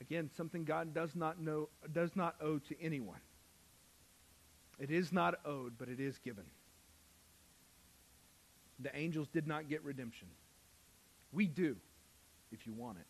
Again, 0.00 0.30
something 0.36 0.64
God 0.64 0.94
does 0.94 1.16
not 1.16 1.40
know 1.40 1.68
does 1.92 2.14
not 2.14 2.36
owe 2.40 2.58
to 2.58 2.80
anyone. 2.80 3.20
It 4.78 4.90
is 4.90 5.12
not 5.12 5.40
owed, 5.44 5.72
but 5.76 5.88
it 5.88 5.98
is 5.98 6.18
given. 6.18 6.44
The 8.78 8.96
angels 8.96 9.26
did 9.32 9.46
not 9.46 9.68
get 9.68 9.82
redemption. 9.82 10.28
We 11.32 11.46
do, 11.46 11.76
if 12.52 12.64
you 12.66 12.72
want 12.72 12.98
it. 12.98 13.06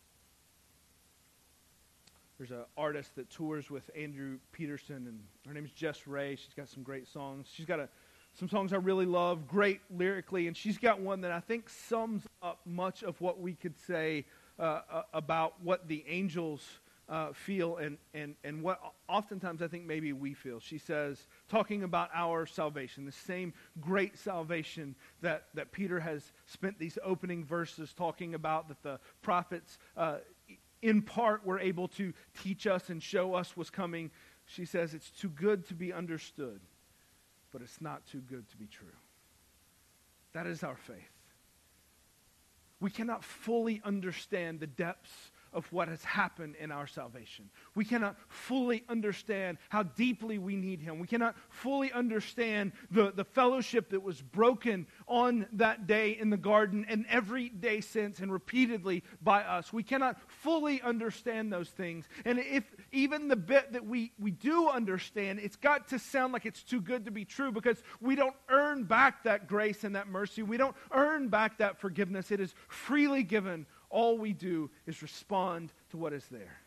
There's 2.39 2.51
an 2.51 2.63
artist 2.77 3.17
that 3.17 3.29
tours 3.29 3.69
with 3.69 3.91
Andrew 3.97 4.39
Peterson, 4.53 5.07
and 5.07 5.19
her 5.45 5.53
name 5.53 5.65
is 5.65 5.73
Jess 5.73 6.07
Ray. 6.07 6.37
She's 6.37 6.53
got 6.55 6.69
some 6.69 6.83
great 6.83 7.05
songs. 7.05 7.47
She's 7.53 7.65
got 7.65 7.81
a 7.81 7.89
some 8.33 8.47
songs 8.47 8.71
I 8.71 8.77
really 8.77 9.05
love, 9.05 9.45
great 9.45 9.81
lyrically, 9.93 10.47
and 10.47 10.55
she's 10.55 10.77
got 10.77 11.01
one 11.01 11.19
that 11.21 11.31
I 11.31 11.41
think 11.41 11.67
sums 11.67 12.23
up 12.41 12.61
much 12.65 13.03
of 13.03 13.19
what 13.19 13.41
we 13.41 13.55
could 13.55 13.77
say 13.77 14.25
uh, 14.57 14.81
uh, 14.89 15.01
about 15.13 15.55
what 15.61 15.89
the 15.89 16.05
angels 16.07 16.65
uh, 17.09 17.33
feel 17.33 17.77
and, 17.77 17.97
and, 18.13 18.35
and 18.43 18.61
what 18.61 18.79
oftentimes 19.09 19.61
I 19.61 19.67
think 19.67 19.85
maybe 19.85 20.13
we 20.13 20.33
feel. 20.33 20.59
She 20.59 20.77
says, 20.77 21.27
talking 21.49 21.83
about 21.83 22.09
our 22.13 22.45
salvation, 22.45 23.03
the 23.03 23.11
same 23.11 23.53
great 23.81 24.17
salvation 24.17 24.95
that, 25.21 25.47
that 25.55 25.71
Peter 25.73 25.99
has 25.99 26.31
spent 26.45 26.77
these 26.79 26.97
opening 27.03 27.43
verses 27.43 27.93
talking 27.93 28.35
about, 28.35 28.69
that 28.69 28.83
the 28.83 28.99
prophets 29.21 29.79
uh, 29.97 30.17
in 30.81 31.01
part 31.01 31.45
were 31.45 31.59
able 31.59 31.87
to 31.89 32.13
teach 32.41 32.67
us 32.67 32.89
and 32.89 33.01
show 33.01 33.33
us 33.33 33.55
was 33.57 33.69
coming. 33.69 34.11
She 34.45 34.65
says, 34.65 34.93
it's 34.93 35.09
too 35.09 35.29
good 35.29 35.67
to 35.67 35.73
be 35.73 35.93
understood 35.93 36.59
but 37.51 37.61
it's 37.61 37.81
not 37.81 38.05
too 38.05 38.21
good 38.21 38.47
to 38.49 38.57
be 38.57 38.67
true. 38.67 38.87
That 40.33 40.45
is 40.45 40.63
our 40.63 40.75
faith. 40.75 40.95
We 42.79 42.91
cannot 42.91 43.23
fully 43.23 43.81
understand 43.83 44.59
the 44.59 44.67
depths 44.67 45.31
of 45.53 45.71
what 45.71 45.87
has 45.87 46.03
happened 46.03 46.55
in 46.59 46.71
our 46.71 46.87
salvation. 46.87 47.49
We 47.75 47.85
cannot 47.85 48.15
fully 48.27 48.83
understand 48.89 49.57
how 49.69 49.83
deeply 49.83 50.37
we 50.37 50.55
need 50.55 50.81
Him. 50.81 50.99
We 50.99 51.07
cannot 51.07 51.35
fully 51.49 51.91
understand 51.91 52.73
the, 52.91 53.11
the 53.11 53.23
fellowship 53.23 53.89
that 53.89 54.01
was 54.01 54.21
broken 54.21 54.87
on 55.07 55.47
that 55.53 55.87
day 55.87 56.17
in 56.19 56.29
the 56.29 56.37
garden 56.37 56.85
and 56.87 57.05
every 57.09 57.49
day 57.49 57.81
since 57.81 58.19
and 58.19 58.31
repeatedly 58.31 59.03
by 59.21 59.43
us. 59.43 59.73
We 59.73 59.83
cannot 59.83 60.17
fully 60.27 60.81
understand 60.81 61.51
those 61.51 61.69
things. 61.69 62.07
And 62.25 62.39
if 62.39 62.63
even 62.91 63.27
the 63.27 63.35
bit 63.35 63.73
that 63.73 63.85
we, 63.85 64.11
we 64.19 64.31
do 64.31 64.69
understand, 64.69 65.39
it's 65.39 65.55
got 65.55 65.87
to 65.89 65.99
sound 65.99 66.33
like 66.33 66.45
it's 66.45 66.63
too 66.63 66.81
good 66.81 67.05
to 67.05 67.11
be 67.11 67.25
true 67.25 67.51
because 67.51 67.81
we 68.01 68.15
don't 68.15 68.35
earn 68.49 68.83
back 68.83 69.23
that 69.23 69.47
grace 69.47 69.83
and 69.83 69.95
that 69.95 70.07
mercy. 70.07 70.43
We 70.43 70.57
don't 70.57 70.75
earn 70.91 71.29
back 71.29 71.57
that 71.59 71.79
forgiveness. 71.79 72.31
It 72.31 72.39
is 72.39 72.53
freely 72.67 73.23
given 73.23 73.65
all 73.89 74.17
we 74.17 74.33
do 74.33 74.69
is 74.85 75.01
respond 75.01 75.71
to 75.91 75.97
what 75.97 76.13
is 76.13 76.25
there. 76.27 76.59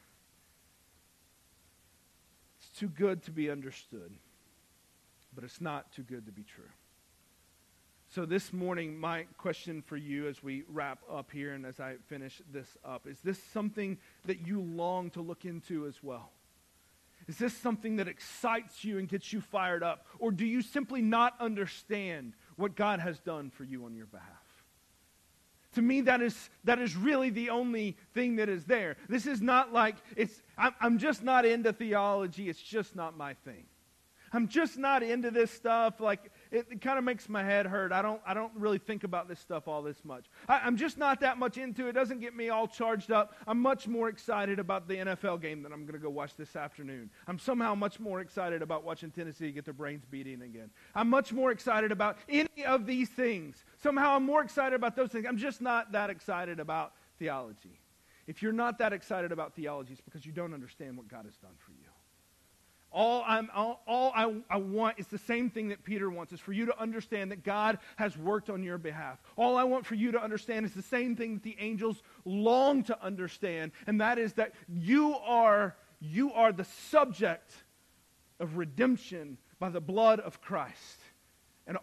It's 2.58 2.78
too 2.78 2.88
good 2.88 3.22
to 3.24 3.30
be 3.30 3.50
understood, 3.50 4.12
but 5.34 5.44
it's 5.44 5.60
not 5.60 5.92
too 5.92 6.02
good 6.02 6.26
to 6.26 6.32
be 6.32 6.42
true. 6.42 6.70
So, 8.14 8.26
this 8.26 8.52
morning, 8.52 8.98
my 8.98 9.24
question 9.38 9.80
for 9.80 9.96
you 9.96 10.28
as 10.28 10.42
we 10.42 10.64
wrap 10.68 10.98
up 11.10 11.30
here 11.30 11.54
and 11.54 11.64
as 11.64 11.80
I 11.80 11.94
finish 12.08 12.42
this 12.52 12.76
up 12.84 13.06
is 13.06 13.18
this 13.20 13.42
something 13.54 13.96
that 14.26 14.46
you 14.46 14.60
long 14.60 15.08
to 15.10 15.22
look 15.22 15.46
into 15.46 15.86
as 15.86 16.02
well? 16.02 16.30
Is 17.28 17.38
this 17.38 17.54
something 17.56 17.96
that 17.96 18.08
excites 18.08 18.84
you 18.84 18.98
and 18.98 19.08
gets 19.08 19.32
you 19.32 19.40
fired 19.40 19.82
up? 19.82 20.06
Or 20.18 20.30
do 20.30 20.44
you 20.44 20.60
simply 20.60 21.02
not 21.02 21.34
understand 21.40 22.34
what 22.56 22.74
God 22.74 23.00
has 23.00 23.18
done 23.20 23.50
for 23.50 23.64
you 23.64 23.84
on 23.84 23.94
your 23.94 24.06
behalf? 24.06 24.41
To 25.74 25.82
me 25.82 26.00
that 26.02 26.20
is 26.20 26.50
that 26.64 26.78
is 26.78 26.96
really 26.96 27.30
the 27.30 27.50
only 27.50 27.96
thing 28.14 28.36
that 28.36 28.48
is 28.48 28.64
there. 28.64 28.96
This 29.08 29.26
is 29.26 29.40
not 29.40 29.72
like 29.72 29.96
it's 30.16 30.42
i'm, 30.58 30.98
just 30.98 31.22
not 31.22 31.44
into 31.44 31.72
theology. 31.72 32.48
It's 32.48 32.62
just 32.62 32.94
not 32.94 33.16
my 33.16 33.34
thing. 33.34 33.64
I'm 34.32 34.48
just 34.48 34.78
not 34.78 35.02
into 35.02 35.30
this 35.30 35.50
stuff. 35.50 36.00
Like 36.00 36.30
it, 36.52 36.66
it 36.70 36.80
kind 36.80 36.98
of 36.98 37.04
makes 37.04 37.28
my 37.28 37.42
head 37.42 37.66
hurt. 37.66 37.92
I 37.92 38.02
don't, 38.02 38.20
I 38.26 38.34
don't 38.34 38.52
really 38.54 38.78
think 38.78 39.04
about 39.04 39.26
this 39.26 39.40
stuff 39.40 39.66
all 39.66 39.82
this 39.82 40.04
much. 40.04 40.26
I, 40.48 40.66
am 40.66 40.76
just 40.76 40.98
not 40.98 41.20
that 41.20 41.38
much 41.38 41.56
into 41.56 41.86
it. 41.86 41.90
It 41.90 41.92
doesn't 41.94 42.20
get 42.20 42.36
me 42.36 42.50
all 42.50 42.68
charged 42.68 43.10
up. 43.10 43.34
I'm 43.46 43.58
much 43.58 43.88
more 43.88 44.08
excited 44.08 44.58
about 44.58 44.86
the 44.86 44.96
NFL 44.96 45.40
game 45.40 45.62
that 45.62 45.72
I'm 45.72 45.82
going 45.82 45.94
to 45.94 45.98
go 45.98 46.10
watch 46.10 46.36
this 46.36 46.54
afternoon. 46.54 47.10
I'm 47.26 47.38
somehow 47.38 47.74
much 47.74 47.98
more 47.98 48.20
excited 48.20 48.60
about 48.60 48.84
watching 48.84 49.10
Tennessee 49.10 49.50
get 49.50 49.64
their 49.64 49.74
brains 49.74 50.04
beaten 50.04 50.42
again. 50.42 50.70
I'm 50.94 51.08
much 51.08 51.32
more 51.32 51.50
excited 51.50 51.90
about 51.90 52.18
any 52.28 52.64
of 52.66 52.86
these 52.86 53.08
things. 53.08 53.64
Somehow 53.82 54.16
I'm 54.16 54.24
more 54.24 54.42
excited 54.42 54.76
about 54.76 54.94
those 54.94 55.10
things. 55.10 55.24
I'm 55.26 55.38
just 55.38 55.62
not 55.62 55.92
that 55.92 56.10
excited 56.10 56.60
about 56.60 56.92
theology. 57.18 57.80
If 58.26 58.42
you're 58.42 58.52
not 58.52 58.78
that 58.78 58.92
excited 58.92 59.32
about 59.32 59.54
theology, 59.54 59.92
it's 59.94 60.02
because 60.02 60.24
you 60.24 60.32
don't 60.32 60.54
understand 60.54 60.96
what 60.96 61.08
God 61.08 61.24
has 61.24 61.36
done 61.36 61.54
for 61.58 61.72
you. 61.72 61.81
All, 62.92 63.24
I'm, 63.26 63.48
all, 63.54 63.82
all 63.86 64.12
I, 64.14 64.34
I 64.50 64.58
want 64.58 64.98
is 64.98 65.06
the 65.06 65.18
same 65.18 65.48
thing 65.48 65.68
that 65.68 65.82
Peter 65.82 66.10
wants, 66.10 66.32
is 66.32 66.40
for 66.40 66.52
you 66.52 66.66
to 66.66 66.78
understand 66.78 67.30
that 67.30 67.42
God 67.42 67.78
has 67.96 68.16
worked 68.18 68.50
on 68.50 68.62
your 68.62 68.76
behalf. 68.76 69.18
All 69.36 69.56
I 69.56 69.64
want 69.64 69.86
for 69.86 69.94
you 69.94 70.12
to 70.12 70.22
understand 70.22 70.66
is 70.66 70.74
the 70.74 70.82
same 70.82 71.16
thing 71.16 71.34
that 71.34 71.42
the 71.42 71.56
angels 71.58 72.02
long 72.24 72.84
to 72.84 73.02
understand, 73.02 73.72
and 73.86 74.00
that 74.00 74.18
is 74.18 74.34
that 74.34 74.52
you 74.68 75.14
are, 75.14 75.74
you 76.00 76.32
are 76.32 76.52
the 76.52 76.66
subject 76.90 77.50
of 78.40 78.56
redemption 78.58 79.38
by 79.58 79.70
the 79.70 79.80
blood 79.80 80.20
of 80.20 80.40
Christ. 80.42 80.98
And, 81.66 81.78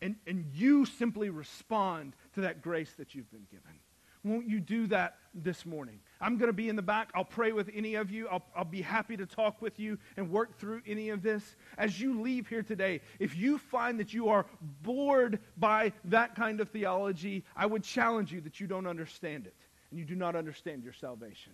and, 0.00 0.16
and 0.26 0.44
you 0.52 0.84
simply 0.84 1.30
respond 1.30 2.14
to 2.34 2.42
that 2.42 2.62
grace 2.62 2.92
that 2.98 3.14
you've 3.14 3.30
been 3.30 3.46
given. 3.50 3.80
Won't 4.24 4.48
you 4.48 4.60
do 4.60 4.86
that 4.88 5.16
this 5.34 5.66
morning? 5.66 5.98
I'm 6.22 6.38
going 6.38 6.48
to 6.48 6.54
be 6.54 6.68
in 6.68 6.76
the 6.76 6.82
back. 6.82 7.10
I'll 7.16 7.24
pray 7.24 7.50
with 7.50 7.68
any 7.74 7.96
of 7.96 8.12
you. 8.12 8.28
I'll, 8.28 8.44
I'll, 8.54 8.64
be 8.64 8.80
happy 8.80 9.16
to 9.16 9.26
talk 9.26 9.60
with 9.60 9.80
you 9.80 9.98
and 10.16 10.30
work 10.30 10.56
through 10.56 10.82
any 10.86 11.10
of 11.10 11.20
this. 11.20 11.56
As 11.76 12.00
you 12.00 12.20
leave 12.20 12.46
here 12.46 12.62
today, 12.62 13.00
if 13.18 13.36
you 13.36 13.58
find 13.58 13.98
that 13.98 14.14
you 14.14 14.28
are 14.28 14.46
bored 14.82 15.40
by 15.56 15.92
that 16.04 16.36
kind 16.36 16.60
of 16.60 16.68
theology, 16.70 17.44
I 17.56 17.66
would 17.66 17.82
challenge 17.82 18.32
you 18.32 18.40
that 18.42 18.60
you 18.60 18.68
don't 18.68 18.86
understand 18.86 19.48
it 19.48 19.56
and 19.90 19.98
you 19.98 20.06
do 20.06 20.14
not 20.14 20.36
understand 20.36 20.84
your 20.84 20.92
salvation. 20.92 21.52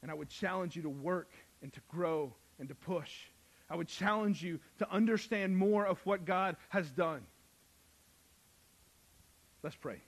And 0.00 0.10
I 0.10 0.14
would 0.14 0.30
challenge 0.30 0.74
you 0.74 0.82
to 0.82 0.88
work 0.88 1.30
and 1.60 1.70
to 1.74 1.80
grow 1.88 2.32
and 2.58 2.66
to 2.70 2.74
push. 2.74 3.12
I 3.68 3.76
would 3.76 3.88
challenge 3.88 4.42
you 4.42 4.58
to 4.78 4.90
understand 4.90 5.56
more 5.56 5.86
of 5.86 5.98
what 6.06 6.24
God 6.24 6.56
has 6.70 6.90
done. 6.90 7.20
Let's 9.62 9.76
pray. 9.76 10.00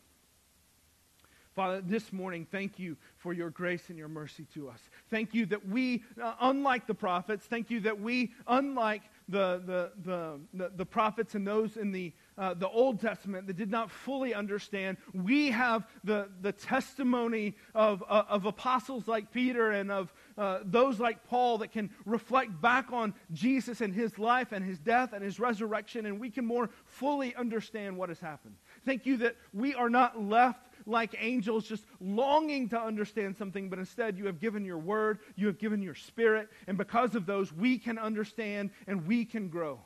Father, 1.59 1.81
this 1.81 2.13
morning, 2.13 2.47
thank 2.53 2.79
you 2.79 2.97
for 3.17 3.33
your 3.33 3.51
grace 3.51 3.89
and 3.89 3.99
your 3.99 4.07
mercy 4.07 4.47
to 4.55 4.69
us. 4.69 4.79
Thank 5.11 5.35
you 5.35 5.45
that 5.47 5.69
we, 5.69 6.05
uh, 6.23 6.35
unlike 6.41 6.87
the 6.87 6.95
prophets, 6.95 7.47
thank 7.47 7.69
you 7.69 7.81
that 7.81 8.01
we, 8.01 8.31
unlike 8.47 9.03
the, 9.29 9.61
the, 9.67 10.39
the, 10.55 10.71
the, 10.77 10.87
prophets 10.87 11.35
and 11.35 11.45
those 11.45 11.77
in 11.77 11.91
the, 11.91 12.13
uh, 12.39 12.55
the 12.55 12.69
Old 12.69 13.01
Testament 13.01 13.49
that 13.49 13.57
did 13.57 13.73
not 13.73 13.91
fully 13.91 14.35
understand, 14.35 14.99
we 15.13 15.51
have 15.51 15.85
the, 16.05 16.29
the 16.43 16.53
testimony 16.53 17.57
of, 17.75 18.05
uh, 18.09 18.23
of 18.29 18.47
apostles 18.47 19.09
like 19.09 19.33
Peter 19.33 19.73
and 19.73 19.91
of 19.91 20.15
uh, 20.39 20.61
those 20.65 21.01
like 21.01 21.27
Paul 21.27 21.59
that 21.59 21.73
can 21.73 21.91
reflect 22.07 22.59
back 22.61 22.93
on 22.93 23.13
Jesus 23.33 23.81
and 23.81 23.93
his 23.93 24.17
life 24.17 24.53
and 24.53 24.65
his 24.65 24.79
death 24.79 25.13
and 25.13 25.25
his 25.25 25.41
resurrection, 25.41 26.07
and 26.07 26.21
we 26.21 26.31
can 26.31 26.47
more 26.47 26.71
fully 26.85 27.35
understand 27.35 27.97
what 27.97 28.11
has 28.11 28.21
happened. 28.21 28.55
Thank 28.87 29.05
you 29.07 29.17
that 29.19 29.35
we 29.53 29.75
are 29.75 29.91
not 29.91 30.23
left 30.23 30.68
like 30.89 31.15
angels, 31.21 31.67
just 31.67 31.85
longing 32.01 32.69
to 32.71 32.81
understand 32.81 33.37
something, 33.37 33.69
but 33.69 33.79
instead 33.79 34.19
you 34.19 34.27
have 34.27 34.41
given 34.41 34.65
your 34.65 34.79
word, 34.79 35.19
you 35.37 35.47
have 35.47 35.59
given 35.59 35.83
your 35.83 35.95
spirit, 35.95 36.49
and 36.67 36.79
because 36.79 37.15
of 37.15 37.27
those, 37.27 37.53
we 37.53 37.79
can 37.79 37.99
understand 37.99 38.71
and 38.87 39.07
we 39.07 39.25
can 39.25 39.49
grow 39.49 39.79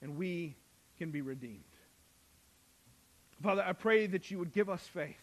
and 0.00 0.16
we 0.16 0.56
can 0.98 1.10
be 1.10 1.20
redeemed. 1.20 1.64
Father, 3.42 3.64
I 3.66 3.72
pray 3.72 4.06
that 4.06 4.30
you 4.30 4.38
would 4.38 4.52
give 4.52 4.70
us 4.70 4.80
faith, 4.80 5.16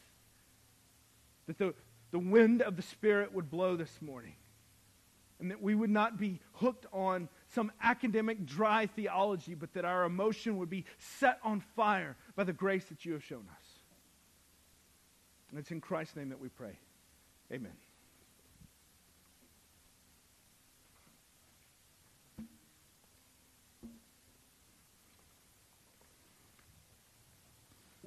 that 1.48 1.58
the, 1.58 1.74
the 2.12 2.20
wind 2.20 2.62
of 2.62 2.76
the 2.76 2.82
Spirit 2.82 3.34
would 3.34 3.50
blow 3.50 3.76
this 3.76 4.02
morning, 4.02 4.36
and 5.40 5.50
that 5.50 5.62
we 5.62 5.74
would 5.74 5.90
not 5.90 6.20
be 6.20 6.40
hooked 6.54 6.86
on 6.94 7.30
some 7.56 7.72
academic 7.82 8.46
dry 8.46 8.86
theology, 8.86 9.56
but 9.56 9.74
that 9.74 9.86
our 9.86 10.04
emotion 10.04 10.58
would 10.58 10.70
be 10.70 10.86
set 11.20 11.40
on 11.44 11.62
fire 11.76 12.16
by 12.36 12.44
the 12.44 12.54
grace 12.54 12.86
that 12.86 13.06
you 13.06 13.14
have 13.14 13.24
shown 13.24 13.48
us. 13.52 13.61
And 15.52 15.60
it's 15.60 15.72
in 15.72 15.82
Christ's 15.82 16.16
name 16.16 16.30
that 16.30 16.40
we 16.40 16.50
pray. 16.50 16.78
Amen. 17.52 17.74